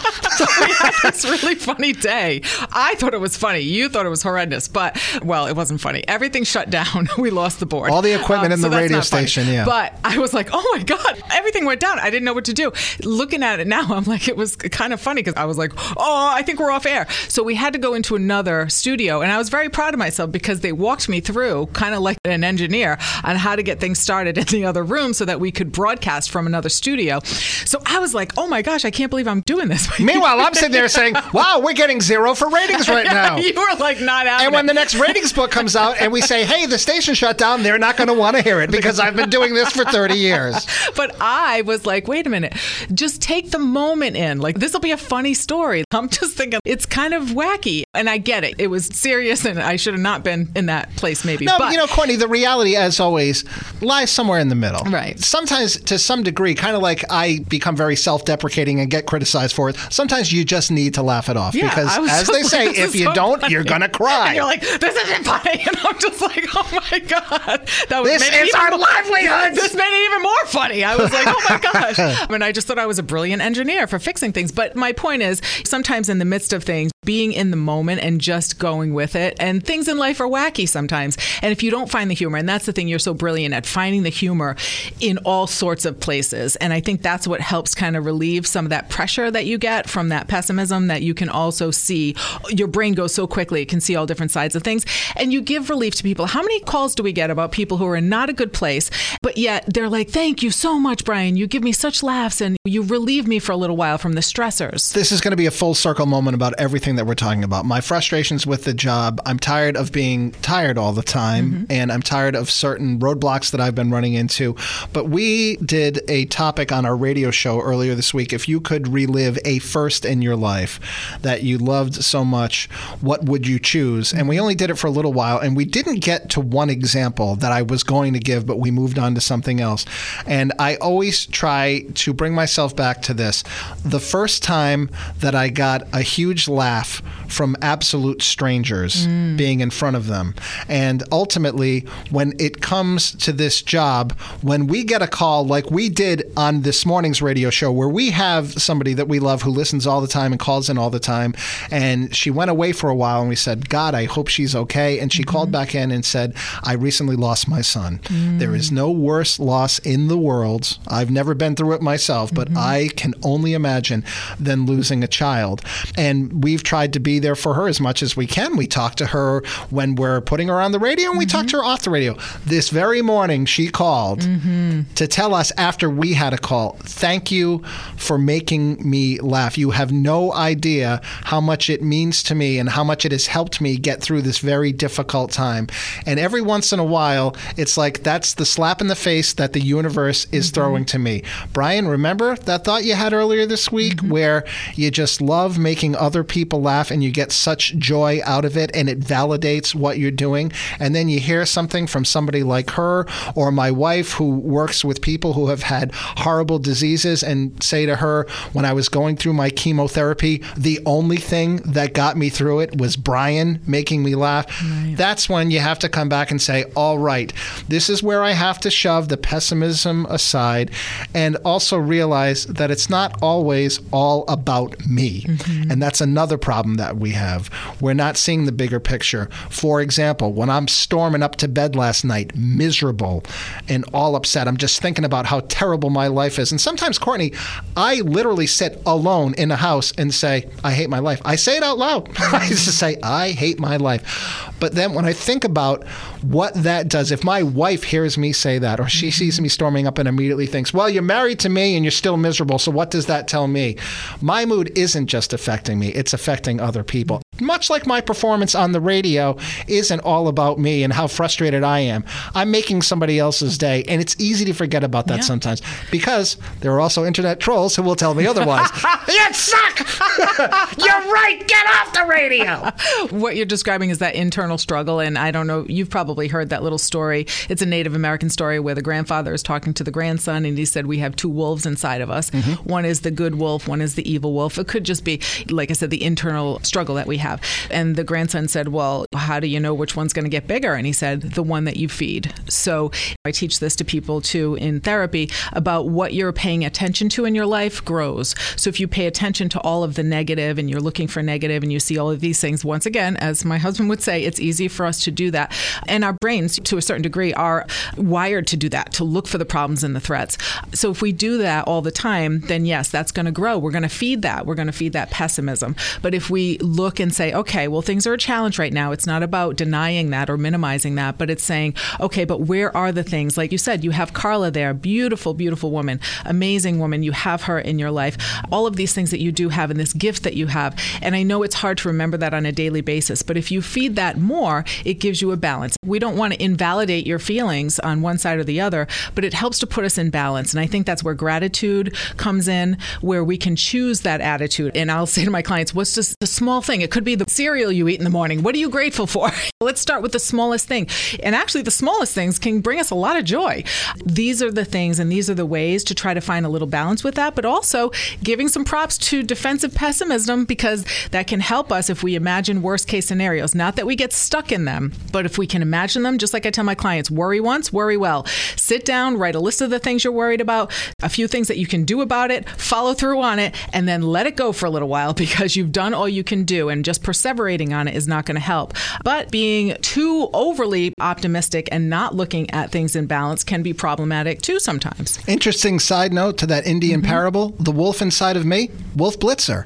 had 0.74 0.94
this 1.04 1.24
really 1.24 1.56
funny 1.56 1.94
day 1.94 2.42
i 2.74 2.94
thought 2.96 3.14
it 3.14 3.22
was 3.22 3.38
funny 3.38 3.60
you 3.60 3.88
thought 3.88 4.06
it 4.06 4.10
was 4.10 4.22
horrendous 4.22 4.68
but 4.68 5.02
well 5.24 5.48
it 5.48 5.56
wasn't 5.56 5.80
funny 5.80 6.04
everything 6.10 6.44
shut 6.44 6.70
down 6.70 7.08
we 7.18 7.30
lost 7.30 7.62
the 7.62 7.66
board 7.66 7.90
all 7.90 8.02
the 8.02 8.14
equipment 8.14 8.48
um, 8.48 8.52
in 8.52 8.60
so 8.60 8.68
the 8.68 8.76
radio 8.76 9.00
station 9.00 9.48
yeah 9.48 9.64
but 9.64 9.98
i 10.04 10.18
was 10.18 10.34
like 10.34 10.50
oh 10.52 10.76
my 10.76 10.84
god 10.84 11.24
everything 11.32 11.64
went 11.64 11.80
down 11.80 11.98
i 12.00 12.10
didn't 12.10 12.26
know 12.26 12.34
what 12.34 12.46
to 12.46 12.54
do 12.54 12.70
looking 13.06 13.44
at 13.44 13.61
it 13.62 13.68
now 13.68 13.86
i'm 13.90 14.04
like 14.04 14.28
it 14.28 14.36
was 14.36 14.56
kind 14.56 14.94
of 14.94 15.00
funny 15.00 15.22
because 15.22 15.36
i 15.36 15.46
was 15.46 15.58
like 15.58 15.72
oh 15.98 16.32
i 16.34 16.42
think 16.42 16.60
we're 16.60 16.72
off 16.72 16.86
air 16.86 17.08
so 17.28 17.44
we 17.44 17.56
had 17.56 17.74
to 17.74 17.80
go 17.80 17.94
into 17.94 18.16
another 18.16 18.68
studio 18.70 19.22
and 19.22 19.32
I 19.32 19.38
was 19.38 19.50
very 19.50 19.70
proud 19.70 19.94
of 19.94 20.00
myself 20.00 20.32
because 20.32 20.62
they 20.62 20.72
walked 20.72 21.08
me 21.08 21.20
through, 21.22 21.68
kind 21.68 21.96
of 21.96 22.02
like 22.02 22.18
an 22.26 22.44
engineer, 22.44 22.98
on 23.24 23.36
how 23.36 23.56
to 23.56 23.64
get 23.64 23.80
things 23.80 24.00
started 24.00 24.38
in 24.38 24.46
the 24.46 24.66
other 24.66 24.84
room 24.84 25.14
so 25.14 25.26
that 25.26 25.40
we 25.40 25.52
could 25.52 25.72
broadcast 25.72 26.32
from 26.32 26.48
another 26.48 26.70
studio. 26.70 27.20
So 27.24 27.82
I 27.86 28.00
was 28.00 28.14
like, 28.14 28.38
oh 28.38 28.48
my 28.48 28.62
gosh, 28.62 28.86
I 28.86 28.92
can't 28.92 29.10
believe 29.10 29.28
I'm 29.28 29.42
doing 29.42 29.68
this. 29.68 30.00
Meanwhile, 30.00 30.40
I'm 30.40 30.54
sitting 30.54 30.72
there 30.72 30.88
saying, 30.88 31.16
wow, 31.34 31.62
we're 31.64 31.74
getting 31.74 32.02
zero 32.02 32.34
for 32.34 32.50
ratings 32.50 32.90
right 32.90 33.06
now. 33.06 33.38
you 33.38 33.54
were 33.54 33.78
like 33.80 34.02
not 34.02 34.28
out. 34.28 34.42
And 34.42 34.54
when 34.54 34.66
the 34.66 34.74
next 34.74 34.96
ratings 34.96 35.34
book 35.34 35.52
comes 35.52 35.76
out 35.76 36.02
and 36.02 36.12
we 36.12 36.22
say, 36.22 36.44
hey, 36.44 36.66
the 36.66 36.78
station 36.78 37.14
shut 37.14 37.38
down, 37.38 37.64
they're 37.64 37.80
not 37.80 37.98
going 37.98 38.08
to 38.08 38.14
want 38.14 38.38
to 38.38 38.42
hear 38.42 38.62
it 38.62 38.72
because 38.72 39.00
I've 39.00 39.16
been 39.16 39.30
doing 39.30 39.54
this 39.54 39.72
for 39.72 39.86
30 39.86 40.16
years. 40.16 40.68
But 40.96 41.16
I 41.20 41.62
was 41.62 41.86
like, 41.86 42.08
wait 42.08 42.28
a 42.28 42.30
minute, 42.30 42.54
just 42.94 43.22
take 43.22 43.51
the 43.52 43.60
moment 43.60 44.16
in. 44.16 44.40
Like, 44.40 44.60
this 44.60 44.74
will 44.74 44.80
be 44.80 44.92
a 44.92 44.98
funny 44.98 45.34
story. 45.34 45.84
I'm 45.92 46.10
just 46.10 46.36
thinking 46.36 46.60
it's 46.66 46.86
kind 46.86 47.14
of 47.14 47.30
wacky. 47.30 47.84
And 47.94 48.10
I 48.10 48.18
get 48.18 48.44
it. 48.44 48.56
It 48.58 48.68
was 48.68 48.86
serious 48.86 49.46
and 49.46 49.60
I 49.60 49.76
should 49.76 49.94
have 49.94 50.02
not 50.02 50.24
been 50.24 50.52
in 50.56 50.68
that 50.68 50.96
place 50.96 51.26
maybe. 51.26 51.46
No, 51.46 51.58
but, 51.58 51.72
you 51.72 51.78
know, 51.78 51.88
Courtney, 51.88 52.16
the 52.16 52.28
reality, 52.28 52.76
as 52.76 53.00
always, 53.00 53.44
lies 53.82 54.10
somewhere 54.12 54.40
in 54.40 54.48
the 54.50 54.56
middle. 54.56 54.84
Right. 54.90 55.20
Sometimes, 55.20 55.80
to 55.82 56.00
some 56.00 56.24
degree, 56.24 56.56
kind 56.56 56.76
of 56.76 56.82
like 56.82 57.04
I 57.10 57.40
become 57.50 57.76
very 57.76 57.96
self 57.96 58.26
deprecating 58.26 58.80
and 58.80 58.90
get 58.90 59.06
criticized 59.06 59.56
for 59.56 59.70
it, 59.70 59.78
sometimes 59.90 60.32
you 60.32 60.46
just 60.46 60.72
need 60.72 60.94
to 60.96 61.04
laugh 61.04 61.30
it 61.30 61.38
off. 61.38 61.54
Yeah, 61.54 61.70
because, 61.70 61.98
as 62.10 62.28
they 62.28 62.44
say, 62.56 62.68
if 62.70 62.96
you 62.96 63.06
so 63.06 63.14
don't, 63.14 63.42
funny. 63.42 63.54
you're 63.54 63.64
going 63.64 63.82
to 63.82 63.90
cry. 63.90 64.28
And 64.28 64.36
you're 64.36 64.46
like, 64.46 64.62
this 64.62 64.96
isn't 64.96 65.26
funny. 65.26 65.66
And 65.72 65.78
I'm 65.84 66.00
just 66.00 66.22
like, 66.22 66.46
oh 66.56 66.80
my 66.92 67.00
God. 67.00 67.68
That 67.90 68.02
was 68.02 68.12
this 68.12 68.24
is 68.24 68.54
our 68.56 68.72
more, 68.72 68.80
livelihood. 68.80 69.56
This 69.56 69.74
made 69.76 69.84
it 69.86 70.06
even 70.06 70.22
more 70.22 70.46
funny. 70.48 70.84
I 70.84 70.96
was 70.96 71.12
like, 71.12 71.26
oh 71.28 71.42
my 71.50 71.58
gosh. 71.72 72.00
I 72.00 72.28
mean, 72.30 72.42
I 72.42 72.52
just 72.52 72.68
thought 72.68 72.80
I 72.80 72.86
was 72.86 73.00
a 73.00 73.04
brilliant 73.04 73.41
engineer 73.42 73.88
for 73.88 74.00
fixing 74.00 74.32
things. 74.32 74.52
But 74.52 74.76
my 74.76 74.92
point 74.92 75.22
is, 75.22 75.42
sometimes 75.64 76.10
in 76.10 76.20
the 76.20 76.26
midst 76.26 76.54
of 76.54 76.64
things, 76.64 76.92
being 77.04 77.34
in 77.34 77.50
the 77.50 77.58
moment 77.58 78.00
and 78.04 78.22
just 78.22 78.60
going 78.60 78.94
with 78.94 79.16
it. 79.16 79.36
And 79.40 79.66
things 79.66 79.88
in 79.88 79.98
life 79.98 80.22
are 80.22 80.28
wacky 80.28 80.70
sometimes. 80.70 81.18
And 81.42 81.52
if 81.52 81.64
you 81.64 81.72
don't 81.72 81.90
find 81.90 82.12
the 82.12 82.16
humor, 82.16 82.38
and 82.38 82.48
that's 82.48 82.68
the 82.68 82.74
thing 82.74 82.88
you're 82.88 83.00
so 83.00 83.16
brilliant 83.16 83.56
at, 83.56 83.66
finding 83.66 84.04
the 84.04 84.10
humor 84.10 84.56
in 85.00 85.18
all 85.26 85.48
sorts 85.48 85.86
of 85.86 86.00
places. 86.00 86.58
And 86.58 86.72
I 86.72 86.80
think 86.80 87.02
that's 87.02 87.28
what 87.28 87.42
helps 87.42 87.74
kind 87.74 87.98
of 87.98 88.06
relieve 88.06 88.46
some 88.46 88.68
of 88.68 88.70
that 88.70 88.90
pressure 88.90 89.32
that 89.32 89.48
you 89.48 89.58
get 89.58 89.90
from 89.90 90.10
that 90.10 90.28
pessimism 90.28 90.88
that 90.88 91.02
you 91.02 91.16
can 91.16 91.28
also 91.28 91.72
see. 91.72 92.16
Your 92.50 92.68
brain 92.68 92.94
goes 92.94 93.16
so 93.16 93.26
quickly, 93.26 93.64
it 93.64 93.68
can 93.68 93.82
see 93.82 93.96
all 93.96 94.06
different 94.06 94.32
sides 94.32 94.56
of 94.56 94.62
things. 94.62 94.86
And 95.16 95.34
you 95.34 95.42
give 95.42 95.72
relief 95.72 95.96
to 95.96 96.04
people. 96.04 96.28
How 96.28 96.42
many 96.42 96.60
calls 96.60 96.94
do 96.94 97.02
we 97.02 97.14
get 97.14 97.32
about 97.32 97.52
people 97.52 97.78
who 97.78 97.88
are 97.88 97.96
in 97.96 98.10
not 98.10 98.30
a 98.30 98.34
good 98.34 98.54
place, 98.54 98.92
but 99.24 99.38
yet 99.38 99.66
they're 99.74 99.90
like, 99.90 100.10
thank 100.10 100.44
you 100.44 100.52
so 100.52 100.78
much, 100.78 101.04
Brian. 101.04 101.36
You 101.36 101.48
give 101.48 101.64
me 101.64 101.72
such 101.72 102.04
laughs 102.04 102.42
and 102.42 102.58
you 102.64 102.84
relieve 102.84 103.21
me 103.28 103.40
for 103.40 103.52
a 103.52 103.58
little 103.58 103.78
while 103.78 103.98
from 103.98 104.14
the 104.14 104.22
stressors. 104.22 104.94
This 104.94 105.12
is 105.12 105.22
going 105.22 105.32
to 105.32 105.38
be 105.38 105.46
a 105.46 105.52
full 105.52 105.74
circle 105.74 106.06
moment 106.06 106.36
about 106.36 106.54
everything 106.58 106.82
everything 106.82 106.96
that 106.96 107.06
we're 107.06 107.14
talking 107.14 107.44
about. 107.44 107.66
My 107.66 107.80
frustrations 107.80 108.48
with 108.48 108.64
the 108.64 108.74
job. 108.74 109.22
I'm 109.26 109.38
tired 109.38 109.78
of 109.78 109.92
being 109.92 110.32
tired 110.42 110.78
all 110.78 110.94
the 110.94 111.04
time, 111.04 111.52
mm-hmm. 111.52 111.64
and 111.70 111.92
I'm 111.92 112.02
tired 112.02 112.36
of 112.36 112.50
certain 112.50 113.00
roadblocks 113.00 113.52
that 113.52 113.62
I've 113.62 113.76
been 113.76 113.92
running 113.92 114.14
into. 114.14 114.56
But 114.94 115.10
we 115.10 115.58
did 115.58 116.02
a 116.08 116.26
topic 116.26 116.72
on 116.72 116.86
our 116.86 116.96
radio 116.96 117.30
show 117.30 117.62
earlier 117.62 117.94
this 117.94 118.14
week. 118.14 118.34
If 118.34 118.48
you 118.50 118.60
could 118.62 118.88
relive 118.88 119.38
a 119.46 119.60
first 119.60 120.06
in 120.06 120.22
your 120.22 120.36
life 120.36 120.80
that 121.22 121.44
you 121.44 121.58
loved 121.58 122.04
so 122.04 122.26
much, 122.26 122.70
what 123.00 123.26
would 123.26 123.46
you 123.46 123.60
choose? 123.60 124.14
And 124.14 124.28
we 124.28 124.40
only 124.40 124.56
did 124.56 124.70
it 124.70 124.76
for 124.76 124.88
a 124.88 124.92
little 124.92 125.14
while, 125.14 125.38
and 125.38 125.56
we 125.56 125.66
didn't 125.66 126.00
get 126.00 126.30
to 126.32 126.42
one 126.42 126.70
example 126.70 127.36
that 127.38 127.52
I 127.52 127.62
was 127.62 127.84
going 127.84 128.14
to 128.14 128.20
give, 128.20 128.46
but 128.46 128.60
we 128.60 128.72
moved 128.72 128.98
on 128.98 129.14
to 129.16 129.22
something 129.22 129.62
else. 129.62 129.86
And 130.26 130.52
I 130.58 130.78
always 130.78 131.26
try 131.26 131.86
to 131.96 132.14
bring 132.14 132.34
myself 132.34 132.76
back 132.76 133.02
to 133.04 133.11
this. 133.14 133.44
The 133.84 134.00
first 134.00 134.44
time 134.44 134.90
that 135.20 135.36
I 135.36 135.50
got 135.50 135.88
a 135.94 136.02
huge 136.02 136.48
laugh 136.48 136.62
laugh 136.62 137.02
from 137.28 137.56
absolute 137.62 138.22
strangers 138.22 139.08
mm. 139.08 139.38
being 139.38 139.62
in 139.62 139.70
front 139.70 139.96
of 139.96 140.08
them. 140.08 140.36
And 140.68 141.04
ultimately, 141.12 141.86
when 142.10 142.34
it 142.40 142.62
comes 142.62 143.16
to 143.26 143.32
this 143.32 143.62
job, 143.62 144.12
when 144.42 144.68
we 144.68 144.84
get 144.84 145.02
a 145.02 145.08
call 145.08 145.46
like 145.46 145.72
we 145.72 145.90
did 145.90 146.32
on 146.36 146.62
this 146.62 146.86
morning's 146.86 147.22
radio 147.22 147.50
show, 147.50 147.72
where 147.72 147.90
we 147.90 148.12
have 148.12 148.54
somebody 148.62 148.94
that 148.96 149.08
we 149.08 149.20
love 149.20 149.42
who 149.44 149.50
listens 149.50 149.88
all 149.88 150.02
the 150.02 150.08
time 150.08 150.34
and 150.34 150.40
calls 150.40 150.70
in 150.70 150.78
all 150.78 150.90
the 150.90 151.00
time, 151.00 151.34
and 151.72 152.14
she 152.16 152.30
went 152.30 152.52
away 152.52 152.74
for 152.74 152.90
a 152.90 152.96
while, 152.96 153.22
and 153.22 153.30
we 153.30 153.36
said, 153.36 153.70
God, 153.70 153.96
I 153.96 154.06
hope 154.06 154.28
she's 154.28 154.56
okay. 154.56 155.00
And 155.00 155.12
she 155.12 155.24
mm-hmm. 155.24 155.32
called 155.32 155.52
back 155.52 155.74
in 155.74 155.92
and 155.92 156.04
said, 156.04 156.36
I 156.64 156.74
recently 156.74 157.16
lost 157.16 157.48
my 157.48 157.62
son. 157.62 158.00
Mm. 158.04 158.40
There 158.40 158.54
is 158.54 158.72
no 158.72 158.92
worse 158.92 159.40
loss 159.40 159.80
in 159.80 160.10
the 160.10 160.18
world. 160.18 160.78
I've 160.88 161.12
never 161.12 161.34
been 161.34 161.56
through 161.56 161.74
it 161.74 161.82
myself, 161.82 162.34
but 162.34 162.50
mm-hmm. 162.50 162.58
I 162.58 162.90
can 163.02 163.14
only 163.24 163.54
imagine 163.54 164.06
than 164.40 164.66
losing 164.66 165.04
a 165.04 165.08
child. 165.08 165.62
And 165.98 166.44
we've 166.44 166.64
tried 166.64 166.94
to 166.94 167.00
be 167.00 167.18
there 167.20 167.36
for 167.36 167.56
her 167.56 167.68
as 167.68 167.80
much 167.80 168.04
as 168.04 168.16
we 168.16 168.28
can. 168.28 168.56
We 168.56 168.68
talk 168.68 168.96
to 168.96 169.08
her 169.08 169.44
when 169.72 169.96
we're 169.96 170.22
putting 170.22 170.48
her 170.50 170.62
on 170.62 170.72
the 170.72 170.80
radio, 170.80 171.10
and 171.10 171.18
we 171.18 171.26
mm-hmm. 171.26 171.38
talk 171.38 171.48
to 171.48 171.58
her 171.58 171.64
off 171.64 171.82
the 171.82 171.90
radio. 171.90 172.16
This 172.46 172.70
very 172.70 173.02
morning, 173.02 173.46
she 173.46 173.70
called 173.70 174.20
mm-hmm. 174.20 174.82
to 174.94 175.08
tell 175.08 175.34
us 175.34 175.52
after 175.58 175.90
we 175.90 176.14
had 176.14 176.34
a 176.34 176.38
call, 176.38 176.78
thank 176.84 177.32
you 177.32 177.64
for 177.98 178.18
making 178.20 178.88
me 178.88 179.20
laugh. 179.20 179.58
You 179.58 179.72
have 179.72 179.92
no 179.92 180.32
idea 180.34 181.02
how 181.04 181.42
much 181.42 181.70
it 181.70 181.82
means 181.82 182.22
to 182.24 182.36
me 182.36 182.60
and 182.60 182.70
how 182.70 182.84
much 182.84 183.06
it 183.06 183.12
has 183.12 183.28
helped 183.28 183.62
me 183.62 183.78
get 183.78 184.02
through 184.02 184.22
this 184.22 184.38
very 184.38 184.72
difficult 184.72 185.32
time. 185.32 185.68
And 186.06 186.20
every 186.20 186.42
once 186.42 186.72
in 186.72 186.80
a 186.80 186.86
while, 186.86 187.36
it's 187.58 187.78
like 187.78 188.04
that's 188.04 188.36
the 188.36 188.46
slap 188.46 188.80
in 188.80 188.88
the 188.88 188.96
face 188.96 189.34
that 189.34 189.54
the 189.54 189.60
universe 189.62 190.28
is 190.32 190.46
mm-hmm. 190.46 190.54
throwing 190.54 190.86
to 190.86 191.00
me. 191.00 191.24
Brian, 191.52 191.88
remember 191.88 192.36
that 192.36 192.64
thought 192.64 192.84
you 192.92 192.98
had 192.98 193.14
earlier 193.14 193.46
this 193.46 193.72
week 193.72 193.96
mm-hmm. 193.96 194.10
where 194.10 194.46
you 194.76 194.92
just 194.92 195.22
love 195.22 195.58
making 195.58 195.96
other 195.96 196.24
people 196.24 196.62
laugh 196.62 196.92
and 196.92 197.02
you 197.04 197.10
get 197.10 197.32
such 197.32 197.78
joy 197.78 198.20
out 198.26 198.44
of 198.44 198.58
it 198.58 198.70
and 198.76 198.90
it 198.90 199.00
validates 199.00 199.74
what 199.74 199.98
you're 199.98 200.12
doing. 200.12 200.52
And 200.78 200.94
then 200.94 201.08
you 201.08 201.20
hear 201.20 201.46
something 201.46 201.88
from 201.88 202.04
somebody 202.04 202.44
like 202.44 202.72
her 202.72 203.08
or 203.34 203.52
my 203.52 203.72
wife 203.72 204.12
who 204.14 204.30
works 204.30 204.84
with 204.84 205.02
people 205.02 205.34
who 205.34 205.48
have 205.48 205.64
had 205.64 205.92
horrible 205.94 206.60
diseases 206.60 207.24
and 207.24 207.64
say 207.64 207.86
to 207.86 207.96
her, 207.96 208.28
when 208.52 208.66
I 208.66 208.74
was 208.74 208.90
going 208.90 209.16
through 209.16 209.34
my 209.34 209.50
chemotherapy, 209.50 210.44
the 210.58 210.80
only 210.86 211.18
thing 211.18 211.58
that 211.58 211.94
got 211.94 212.18
me 212.18 212.30
through 212.30 212.60
it 212.60 212.78
was 212.78 212.98
Brian 212.98 213.62
making 213.66 214.04
me 214.04 214.16
laugh. 214.16 214.48
Right. 214.62 214.96
That's 214.98 215.30
when 215.30 215.50
you 215.50 215.60
have 215.60 215.80
to 215.80 215.90
come 215.90 216.10
back 216.10 216.30
and 216.30 216.42
say, 216.42 216.66
all 216.76 217.00
right, 217.00 217.32
this 217.70 217.90
is 217.90 218.04
where 218.04 218.22
I 218.22 218.32
have 218.32 218.60
to 218.62 218.70
shove 218.70 219.08
the 219.08 219.18
pessimism 219.18 220.06
aside 220.08 220.72
and 221.14 221.38
also 221.38 221.78
realize 221.78 222.46
that 222.48 222.70
it's 222.70 222.81
not 222.90 223.22
always 223.22 223.80
all 223.92 224.26
about 224.28 224.86
me. 224.88 225.22
Mm-hmm. 225.22 225.72
And 225.72 225.82
that's 225.82 226.02
another 226.02 226.38
problem 226.38 226.52
problem 226.52 226.76
that 226.76 226.98
we 226.98 227.12
have. 227.12 227.50
We're 227.80 227.94
not 227.94 228.18
seeing 228.18 228.46
the 228.46 228.52
bigger 228.52 228.80
picture. 228.80 229.30
For 229.50 229.82
example, 229.82 230.34
when 230.34 230.50
I'm 230.50 230.68
storming 230.68 231.24
up 231.24 231.38
to 231.38 231.48
bed 231.48 231.76
last 231.76 232.04
night, 232.04 232.36
miserable 232.36 233.24
and 233.68 233.86
all 233.94 234.16
upset, 234.16 234.48
I'm 234.48 234.58
just 234.58 234.82
thinking 234.82 235.06
about 235.06 235.26
how 235.26 235.42
terrible 235.48 235.90
my 235.90 236.08
life 236.08 236.38
is. 236.38 236.52
And 236.52 236.60
sometimes, 236.60 237.00
Courtney, 237.00 237.34
I 237.76 238.02
literally 238.02 238.48
sit 238.48 238.82
alone 238.86 239.34
in 239.36 239.50
a 239.50 239.56
house 239.56 239.94
and 239.98 240.14
say, 240.14 240.50
I 240.64 240.74
hate 240.74 240.90
my 240.90 241.00
life. 241.00 241.22
I 241.26 241.36
say 241.36 241.58
it 241.58 241.64
out 241.64 241.78
loud. 241.78 242.10
I 242.20 242.48
just 242.48 242.78
say, 242.78 242.98
I 243.02 243.32
hate 243.32 243.60
my 243.60 243.78
life. 243.78 244.52
But 244.60 244.76
then 244.76 244.94
when 244.94 245.06
I 245.06 245.14
think 245.14 245.44
about 245.44 245.86
what 246.24 246.54
that 246.54 246.88
does, 246.88 247.12
if 247.12 247.24
my 247.24 247.44
wife 247.44 247.84
hears 247.84 248.18
me 248.18 248.32
say 248.32 248.60
that, 248.60 248.80
or 248.80 248.88
she 248.88 249.12
sees 249.12 249.42
me 249.42 249.50
storming 249.50 249.88
up 249.88 249.98
and 249.98 250.08
immediately 250.08 250.46
thinks, 250.46 250.74
well, 250.74 250.90
you're 250.90 251.02
married 251.02 251.40
to 251.40 251.50
me 251.50 251.76
and 251.76 251.84
you're 251.84 251.92
still 251.92 252.18
miserable, 252.18 252.60
so 252.60 252.72
what 252.72 252.92
does 252.92 253.08
that 253.08 253.28
tell 253.28 253.48
me? 253.48 253.78
My 254.22 254.46
mood 254.46 254.72
isn't 254.78 255.08
just 255.08 255.34
affecting 255.34 255.80
me, 255.80 255.90
it's 255.90 256.14
affecting 256.14 256.60
other 256.60 256.84
people. 256.84 257.22
Much 257.40 257.72
like 257.72 257.88
my 257.88 258.02
performance 258.02 258.54
on 258.54 258.72
the 258.72 258.80
radio 258.80 259.36
isn't 259.68 260.00
all 260.02 260.28
about 260.28 260.60
me 260.60 260.84
and 260.84 260.94
how 260.94 261.08
frustrated 261.08 261.64
I 261.64 261.80
am. 261.80 262.06
I'm 262.36 262.52
making 262.52 262.84
somebody 262.84 263.18
else's 263.18 263.58
day, 263.58 263.84
and 263.88 264.00
it's 264.00 264.16
easy 264.20 264.46
to 264.46 264.54
forget 264.54 264.84
about 264.84 265.08
that 265.08 265.18
yeah. 265.18 265.24
sometimes 265.24 265.62
because 265.90 266.38
there 266.60 266.72
are 266.72 266.80
also 266.80 267.04
internet 267.04 267.40
trolls 267.40 267.76
who 267.76 267.82
will 267.82 267.96
tell 267.96 268.14
me 268.14 268.28
otherwise. 268.28 268.70
you 269.08 269.34
suck! 269.34 269.80
you're 270.78 271.12
right! 271.12 271.44
Get 271.48 271.66
off 271.68 271.94
the 271.94 272.06
radio! 272.08 273.18
What 273.18 273.36
you're 273.36 273.46
describing 273.46 273.90
is 273.90 274.00
that 274.00 274.14
internal 274.14 274.60
struggle, 274.60 275.00
and 275.00 275.18
I 275.18 275.32
don't 275.32 275.48
know, 275.48 275.66
you've 275.68 275.90
probably 275.90 276.11
heard 276.28 276.50
that 276.50 276.64
little 276.64 276.78
story. 276.78 277.26
It's 277.50 277.62
a 277.62 277.66
Native 277.66 277.96
American 277.96 278.30
story 278.30 278.60
where 278.60 278.76
the 278.76 278.82
grandfather 278.82 279.34
is 279.34 279.44
talking 279.44 279.74
to 279.76 279.84
the 279.84 279.92
grandson, 279.92 280.46
and 280.46 280.58
he 280.58 280.66
said, 280.66 280.86
We 280.86 281.00
have 281.00 281.16
two 281.16 281.30
wolves 281.30 281.66
inside 281.66 282.02
of 282.02 282.10
us. 282.10 282.30
Mm-hmm. 282.30 282.70
One 282.70 282.86
is 282.86 283.02
the 283.02 283.12
good 283.12 283.36
wolf, 283.36 283.68
one 283.68 283.82
is 283.82 283.96
the 283.96 284.10
evil 284.10 284.34
wolf. 284.34 284.58
It 284.58 284.68
could 284.68 284.84
just 284.84 285.04
be, 285.04 285.22
like 285.50 285.70
I 285.70 285.74
said, 285.74 285.90
the 285.90 286.04
internal 286.04 286.32
internal 286.32 286.60
struggle 286.64 286.96
that 286.96 287.08
we 287.08 287.18
have. 287.18 287.42
And 287.70 287.96
the 287.96 288.04
grandson 288.04 288.48
said, 288.48 288.70
Well, 288.70 289.06
how 289.16 289.40
do 289.40 289.48
you 289.48 289.60
know 289.60 289.74
which 289.74 289.96
one's 289.96 290.14
going 290.14 290.26
to 290.26 290.30
get 290.30 290.48
bigger? 290.48 290.74
And 290.74 290.86
he 290.86 290.94
said, 290.94 291.22
The 291.22 291.44
one 291.44 291.66
that 291.66 291.78
you 291.78 291.90
feed. 291.90 292.34
So 292.50 292.92
I 293.26 293.32
teach 293.32 293.60
this 293.60 293.76
to 293.78 293.86
people 293.86 294.22
too 294.22 294.56
in 294.56 294.82
therapy 294.82 295.30
about 295.54 295.90
what 295.90 296.14
you're 296.14 296.34
paying 296.34 296.64
attention 296.64 297.10
to 297.10 297.26
in 297.26 297.36
your 297.36 297.46
life 297.46 297.84
grows. 297.84 298.36
So 298.56 298.70
if 298.70 298.80
you 298.80 298.88
pay 298.88 299.08
attention 299.08 299.50
to 299.50 299.60
all 299.62 299.84
of 299.84 299.96
the 299.96 300.04
negative 300.04 300.58
and 300.58 300.70
you're 300.70 300.80
looking 300.80 301.08
for 301.08 301.22
negative 301.22 301.64
and 301.64 301.72
you 301.72 301.80
see 301.80 301.98
all 301.98 302.12
of 302.12 302.20
these 302.20 302.40
things, 302.40 302.64
once 302.64 302.86
again, 302.86 303.18
as 303.18 303.44
my 303.44 303.58
husband 303.58 303.90
would 303.90 304.02
say, 304.02 304.24
it's 304.24 304.40
easy 304.40 304.68
for 304.68 304.86
us 304.86 305.04
to 305.04 305.12
do 305.12 305.32
that. 305.32 305.54
And 305.88 306.01
our 306.04 306.14
brains, 306.14 306.60
to 306.60 306.78
a 306.78 306.82
certain 306.82 307.02
degree, 307.02 307.34
are 307.34 307.66
wired 307.98 308.48
to 308.48 308.58
do 308.58 308.70
that, 308.70 308.94
to 308.94 309.04
look 309.04 309.28
for 309.28 309.38
the 309.38 309.46
problems 309.46 309.84
and 309.84 309.96
the 309.96 310.00
threats. 310.00 310.38
So 310.74 310.92
if 310.92 311.02
we 311.02 311.12
do 311.12 311.38
that 311.40 311.68
all 311.68 311.82
the 311.82 311.92
time, 311.92 312.42
then 312.42 312.66
yes, 312.66 312.90
that's 312.90 313.12
going 313.12 313.26
to 313.26 313.32
grow. 313.32 313.58
We're 313.58 313.72
going 313.72 313.84
to 313.84 313.90
feed 313.90 314.22
that. 314.22 314.46
We're 314.46 314.56
going 314.56 314.68
to 314.68 314.74
feed 314.74 314.94
that 314.94 315.10
pessimism. 315.10 315.76
But 316.02 316.14
if 316.14 316.30
we 316.30 316.58
look 316.60 317.00
and 317.00 317.14
say, 317.14 317.34
okay, 317.34 317.68
well, 317.68 317.82
things 317.82 318.08
are 318.08 318.14
a 318.14 318.18
challenge 318.18 318.60
right 318.60 318.74
now, 318.74 318.92
it's 318.92 319.06
not 319.06 319.24
about 319.24 319.56
denying 319.56 320.10
that 320.12 320.30
or 320.30 320.38
minimizing 320.38 320.96
that, 320.96 321.18
but 321.18 321.30
it's 321.30 321.44
saying, 321.44 321.76
okay, 322.00 322.26
but 322.26 322.42
where 322.42 322.76
are 322.76 322.92
the 322.92 323.04
things? 323.04 323.38
Like 323.38 323.52
you 323.52 323.58
said, 323.58 323.84
you 323.84 323.92
have 323.92 324.14
Carla 324.14 324.52
there, 324.52 324.74
beautiful, 324.74 325.34
beautiful 325.34 325.72
woman, 325.72 326.00
amazing 326.26 326.80
woman. 326.80 327.04
You 327.04 327.12
have 327.12 327.44
her 327.44 327.60
in 327.60 327.80
your 327.80 327.92
life. 327.92 328.18
All 328.52 328.68
of 328.68 328.76
these 328.76 328.94
things 328.94 329.12
that 329.12 329.22
you 329.22 329.32
do 329.32 329.50
have 329.50 329.72
and 329.72 329.80
this 329.80 329.94
gift 329.94 330.24
that 330.24 330.36
you 330.36 330.48
have. 330.48 330.78
And 331.02 331.16
I 331.16 331.24
know 331.24 331.44
it's 331.44 331.56
hard 331.56 331.78
to 331.80 331.88
remember 331.88 332.18
that 332.18 332.34
on 332.34 332.46
a 332.46 332.52
daily 332.52 332.82
basis, 332.82 333.22
but 333.22 333.38
if 333.38 333.52
you 333.52 333.62
feed 333.62 333.96
that 333.96 334.18
more, 334.18 334.66
it 334.86 334.96
gives 334.96 335.22
you 335.22 335.32
a 335.32 335.38
balance. 335.38 335.78
We 335.92 336.00
don't 336.00 336.16
want 336.16 336.34
to 336.34 336.42
invalidate 336.42 337.06
your 337.06 337.20
feelings 337.20 337.78
on 337.80 338.02
one 338.02 338.18
side 338.18 338.40
or 338.40 338.46
the 338.46 338.62
other, 338.62 338.88
but 339.14 339.26
it 339.26 339.34
helps 339.34 339.60
to 339.60 339.68
put 339.68 339.84
us 339.84 339.98
in 339.98 340.10
balance. 340.10 340.54
And 340.54 340.62
I 340.62 340.66
think 340.66 340.86
that's 340.86 341.04
where 341.04 341.14
gratitude 341.14 341.94
comes 342.16 342.48
in, 342.48 342.78
where 343.02 343.26
we 343.26 343.38
can 343.38 343.58
choose 343.58 344.00
that 344.02 344.22
attitude. 344.22 344.72
And 344.74 344.90
I'll 344.90 345.06
say 345.06 345.26
to 345.26 345.30
my 345.30 345.42
clients, 345.42 345.76
what's 345.76 345.94
just 345.94 346.18
the 346.22 346.28
small 346.28 346.62
thing. 346.62 346.80
It 346.80 346.92
could 346.92 347.04
be 347.04 347.16
the 347.16 347.26
cereal 347.28 347.74
you 347.74 347.90
eat 347.90 348.00
in 348.00 348.06
the 348.06 348.10
morning. 348.10 348.42
What 348.42 348.56
are 348.56 348.58
you 348.58 348.70
grateful 348.70 349.06
for? 349.06 349.32
Let's 349.62 349.82
start 349.82 350.02
with 350.02 350.14
the 350.14 350.20
smallest 350.20 350.66
thing. 350.66 350.88
And 351.22 351.36
actually, 351.36 351.64
the 351.64 351.72
smallest 351.72 352.16
things 352.16 352.40
can 352.40 352.62
bring 352.62 352.80
us 352.80 352.90
a 352.90 352.96
lot 352.96 353.18
of 353.18 353.26
joy. 353.26 353.66
These 354.06 354.42
are 354.42 354.52
the 354.52 354.64
things 354.64 354.98
and 354.98 355.12
these 355.12 355.30
are 355.30 355.36
the 355.36 355.46
ways 355.46 355.84
to 355.84 355.94
try 355.94 356.14
to 356.14 356.22
find 356.22 356.46
a 356.46 356.50
little 356.50 356.70
balance 356.70 357.04
with 357.04 357.16
that, 357.16 357.36
but 357.36 357.44
also 357.44 357.92
giving 358.24 358.48
some 358.48 358.64
props 358.64 358.98
to 359.10 359.24
defensive 359.24 359.76
pessimism 359.76 360.46
because 360.46 360.86
that 361.12 361.28
can 361.28 361.42
help 361.42 361.70
us 361.70 361.90
if 361.90 362.02
we 362.02 362.16
imagine 362.16 362.62
worst 362.62 362.88
case 362.88 363.08
scenarios. 363.08 363.54
Not 363.54 363.76
that 363.76 363.86
we 363.86 363.98
get 363.98 364.14
stuck 364.14 364.54
in 364.54 364.64
them. 364.64 364.94
But 365.12 365.26
if 365.26 365.38
we 365.38 365.48
can 365.48 365.62
imagine 365.62 365.81
them, 365.90 366.18
just 366.18 366.34
like 366.34 366.46
I 366.46 366.52
tell 366.52 366.64
my 366.64 366.76
clients, 366.76 367.10
worry 367.10 367.40
once, 367.40 367.74
worry 367.74 367.98
well. 367.98 368.26
Sit 368.56 368.86
down, 368.86 369.18
write 369.18 369.36
a 369.36 369.40
list 369.40 369.62
of 369.62 369.70
the 369.70 369.80
things 369.80 370.04
you're 370.04 370.14
worried 370.14 370.42
about, 370.42 370.72
a 371.02 371.10
few 371.10 371.28
things 371.28 371.48
that 371.48 371.58
you 371.58 371.68
can 371.68 371.84
do 371.84 372.02
about 372.02 372.32
it, 372.32 372.48
follow 372.50 372.94
through 372.94 373.22
on 373.22 373.40
it, 373.40 373.56
and 373.74 373.88
then 373.88 374.02
let 374.02 374.28
it 374.28 374.36
go 374.36 374.52
for 374.52 374.66
a 374.66 374.70
little 374.70 374.88
while 374.88 375.14
because 375.22 375.56
you've 375.56 375.72
done 375.72 375.94
all 375.94 376.08
you 376.08 376.24
can 376.24 376.44
do. 376.44 376.70
And 376.70 376.86
just 376.86 377.04
perseverating 377.04 377.76
on 377.76 377.88
it 377.88 377.96
is 377.96 378.08
not 378.08 378.26
going 378.26 378.36
to 378.36 378.42
help. 378.42 378.74
But 379.04 379.32
being 379.32 379.76
too 379.82 380.30
overly 380.34 380.94
optimistic 381.00 381.68
and 381.72 381.90
not 381.90 382.16
looking 382.16 382.50
at 382.52 382.72
things 382.72 382.96
in 382.96 383.08
balance 383.08 383.44
can 383.44 383.64
be 383.64 383.74
problematic 383.74 384.42
too 384.42 384.60
sometimes. 384.60 385.20
Interesting 385.28 385.80
side 385.80 386.14
note 386.14 386.38
to 386.38 386.46
that 386.48 386.66
Indian 386.66 387.02
mm-hmm. 387.02 387.10
parable 387.10 387.56
the 387.60 387.72
wolf 387.72 388.02
inside 388.02 388.38
of 388.38 388.46
me, 388.46 388.70
Wolf 388.96 389.20
Blitzer. 389.20 389.66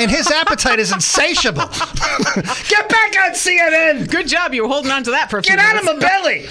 And 0.00 0.10
his 0.10 0.30
appetite 0.30 0.78
is 0.78 0.92
insatiable. 0.92 1.62
Get 2.68 2.88
back 2.88 3.16
on 3.18 3.32
CNN! 3.32 4.10
Good 4.10 4.28
job. 4.28 4.54
You 4.54 4.62
were 4.62 4.68
holding 4.68 4.90
on 4.90 5.02
to 5.04 5.10
that 5.12 5.30
for 5.30 5.38
a 5.38 5.42
Get 5.46 5.58
out 5.58 5.76
of 5.78 5.84
my 5.84 5.96
belly! 5.98 6.46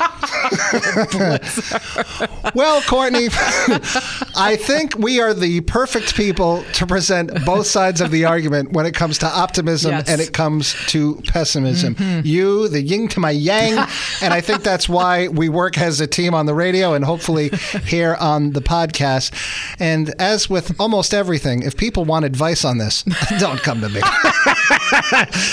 well, 2.55 2.81
Courtney, 2.84 3.27
I 4.36 4.58
think 4.60 4.97
we 4.97 5.19
are 5.19 5.34
the 5.34 5.62
perfect 5.62 6.15
people 6.15 6.63
to 6.73 6.88
present 6.88 7.45
both 7.45 7.67
sides 7.67 8.01
of 8.01 8.12
the 8.12 8.25
argument 8.25 8.71
when 8.71 8.86
it 8.86 8.93
comes 8.93 9.17
to 9.19 9.27
optimism 9.27 9.91
yes. 9.91 10.08
and 10.08 10.21
it 10.21 10.34
comes 10.34 10.75
to 10.88 11.21
pessimism. 11.27 11.95
Mm-hmm. 11.95 12.25
You, 12.25 12.67
the 12.69 12.81
yin 12.81 13.08
to 13.10 13.19
my 13.19 13.31
yang, 13.31 13.77
and 14.21 14.34
I 14.34 14.41
think 14.41 14.63
that's 14.63 14.88
why 14.88 15.27
we 15.27 15.49
work 15.49 15.77
as 15.77 15.99
a 15.99 16.08
team 16.08 16.34
on 16.34 16.45
the 16.45 16.55
radio 16.55 16.93
and 16.93 17.03
hopefully 17.03 17.49
here 17.86 18.15
on 18.19 18.51
the 18.51 18.62
podcast. 18.62 19.34
And 19.79 20.13
as 20.19 20.49
with 20.49 20.79
almost 20.79 21.13
everything, 21.13 21.63
if 21.63 21.75
people 21.75 22.05
want 22.05 22.25
advice 22.25 22.63
on 22.63 22.77
this, 22.77 23.03
don't 23.39 23.60
come 23.62 23.81
to 23.81 23.89
me. 23.89 24.01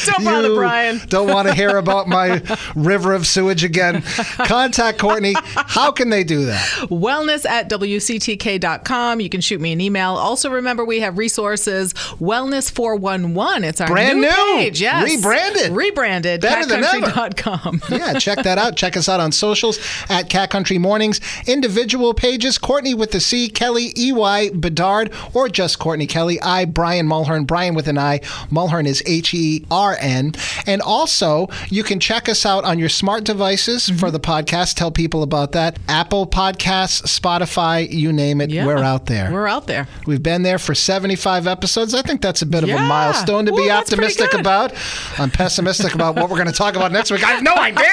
Don't 0.07 0.25
bother 0.25 0.55
Brian. 0.55 1.01
don't 1.09 1.29
want 1.29 1.49
to 1.49 1.55
hear 1.55 1.77
about 1.77 2.09
my 2.09 2.43
river 2.75 3.13
of 3.15 3.27
sewage 3.27 3.65
again. 3.65 4.03
Contact 4.47 4.99
Courtney. 4.99 5.35
How 5.37 5.93
can 5.93 6.11
they 6.11 6.25
do 6.25 6.47
that? 6.47 6.67
Wellness 6.89 7.45
at 7.47 7.69
WCTK.com. 7.69 9.21
You 9.21 9.29
can 9.29 9.41
shoot 9.41 9.61
me 9.61 9.73
an 9.73 9.81
email. 9.81 10.11
Also, 10.11 10.51
remember 10.51 10.85
we 10.85 11.01
have 11.01 11.19
resources. 11.19 11.95
Wellness 11.95 12.71
411. 12.71 13.65
It's 13.65 13.81
our 13.81 13.89
brand 13.89 14.21
new, 14.21 14.29
new. 14.29 14.57
page. 14.57 14.81
Yes. 14.81 15.05
Rebranded. 15.05 15.73
Rebranded. 15.73 16.41
Better 16.41 16.67
than 16.67 16.85
ever. 16.85 17.03
yeah, 17.91 18.19
check 18.19 18.43
that 18.43 18.59
out. 18.59 18.77
Check 18.77 18.97
us 18.97 19.09
out 19.09 19.21
on 19.21 19.33
socials 19.33 19.79
at 20.09 20.29
Cat 20.29 20.51
Country 20.51 20.79
Mornings. 20.79 21.21
Individual 21.47 22.15
pages 22.15 22.59
Courtney 22.59 22.95
with 22.95 23.13
the 23.13 23.21
C, 23.21 23.49
Kelly, 23.49 23.93
EY, 23.97 24.51
Bedard, 24.51 25.13
or 25.35 25.49
just 25.49 25.79
Courtney 25.79 26.07
Kelly. 26.07 26.41
I, 26.41 26.65
Brian 26.65 27.07
Mulhern. 27.07 27.47
Brian 27.47 27.75
with 27.75 27.89
an 27.89 27.99
I. 27.99 28.21
Mulhern 28.51 28.87
is 28.87 29.02
H 29.07 29.35
E 29.35 29.65
R 29.71 29.97
N. 30.01 30.35
And 30.67 30.83
also, 30.83 31.49
you 31.69 31.83
can 31.83 32.01
check 32.01 32.29
us 32.29 32.47
out 32.47 32.65
on 32.65 32.79
your 32.79 32.89
smart 32.89 33.25
devices 33.25 33.87
mm-hmm. 33.87 33.99
for 33.99 34.11
the 34.11 34.21
podcast. 34.21 34.75
Tell 34.75 34.91
people 34.91 35.23
about 35.23 35.53
that. 35.53 35.79
Apple 35.89 36.27
Podcasts, 36.27 37.03
Spotify, 37.03 37.91
you 37.91 38.13
name 38.13 38.41
it. 38.41 38.51
Yeah, 38.51 38.67
we're 38.67 38.79
out 38.79 39.07
there. 39.07 39.33
We're 39.33 39.49
out 39.49 39.67
there. 39.67 39.89
We've 40.07 40.23
been 40.23 40.43
there 40.43 40.59
for 40.59 40.75
75 40.75 41.47
episodes. 41.47 41.95
I 41.95 42.03
think 42.03 42.21
that's 42.23 42.43
a 42.43 42.47
bit 42.47 42.67
yeah. 42.67 42.75
of 42.75 42.81
a 42.81 42.85
milestone 42.85 43.47
to 43.47 43.53
Ooh, 43.53 43.57
be 43.57 43.71
optimistic 43.71 44.35
about. 44.35 44.73
I'm 45.19 45.31
pessimistic 45.31 45.95
about 45.95 46.17
what 46.17 46.31
we're 46.31 46.37
going 46.37 46.51
to 46.51 46.55
talk 46.55 46.77
about 46.77 46.93
next 46.93 47.11
week. 47.11 47.25
I 47.25 47.33
have 47.33 47.43
no 47.43 47.55
idea. 47.55 47.85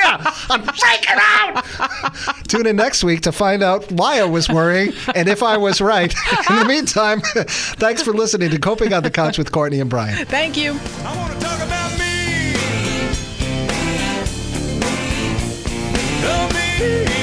I'm 0.50 0.64
freaking 0.64 1.20
out. 1.20 2.44
Tune 2.48 2.68
in 2.68 2.76
next 2.76 3.04
week 3.04 3.22
to 3.22 3.32
find 3.32 3.64
out 3.64 3.92
why 3.92 4.20
I 4.20 4.26
was 4.26 4.50
worrying 4.50 4.94
and 5.16 5.28
if 5.28 5.44
I 5.44 5.58
was 5.58 5.82
right. 5.82 6.14
In 6.50 6.56
the 6.58 6.66
meantime, 6.66 7.22
thanks 7.80 8.02
for 8.02 8.14
listening 8.14 8.50
to 8.52 8.60
Coping 8.60 8.94
on 8.94 9.04
the 9.04 9.12
Couch 9.12 9.38
with 9.38 9.52
Courtney 9.52 9.80
and 9.80 9.90
Brian. 9.90 10.26
Thank 10.26 10.58
you. 10.58 10.74
I 11.02 11.18
want 11.18 11.34
to 11.34 11.40
talk 11.40 11.60
about 11.62 11.98
me. 11.98 12.54
Oh, 16.26 16.50
me. 16.54 17.19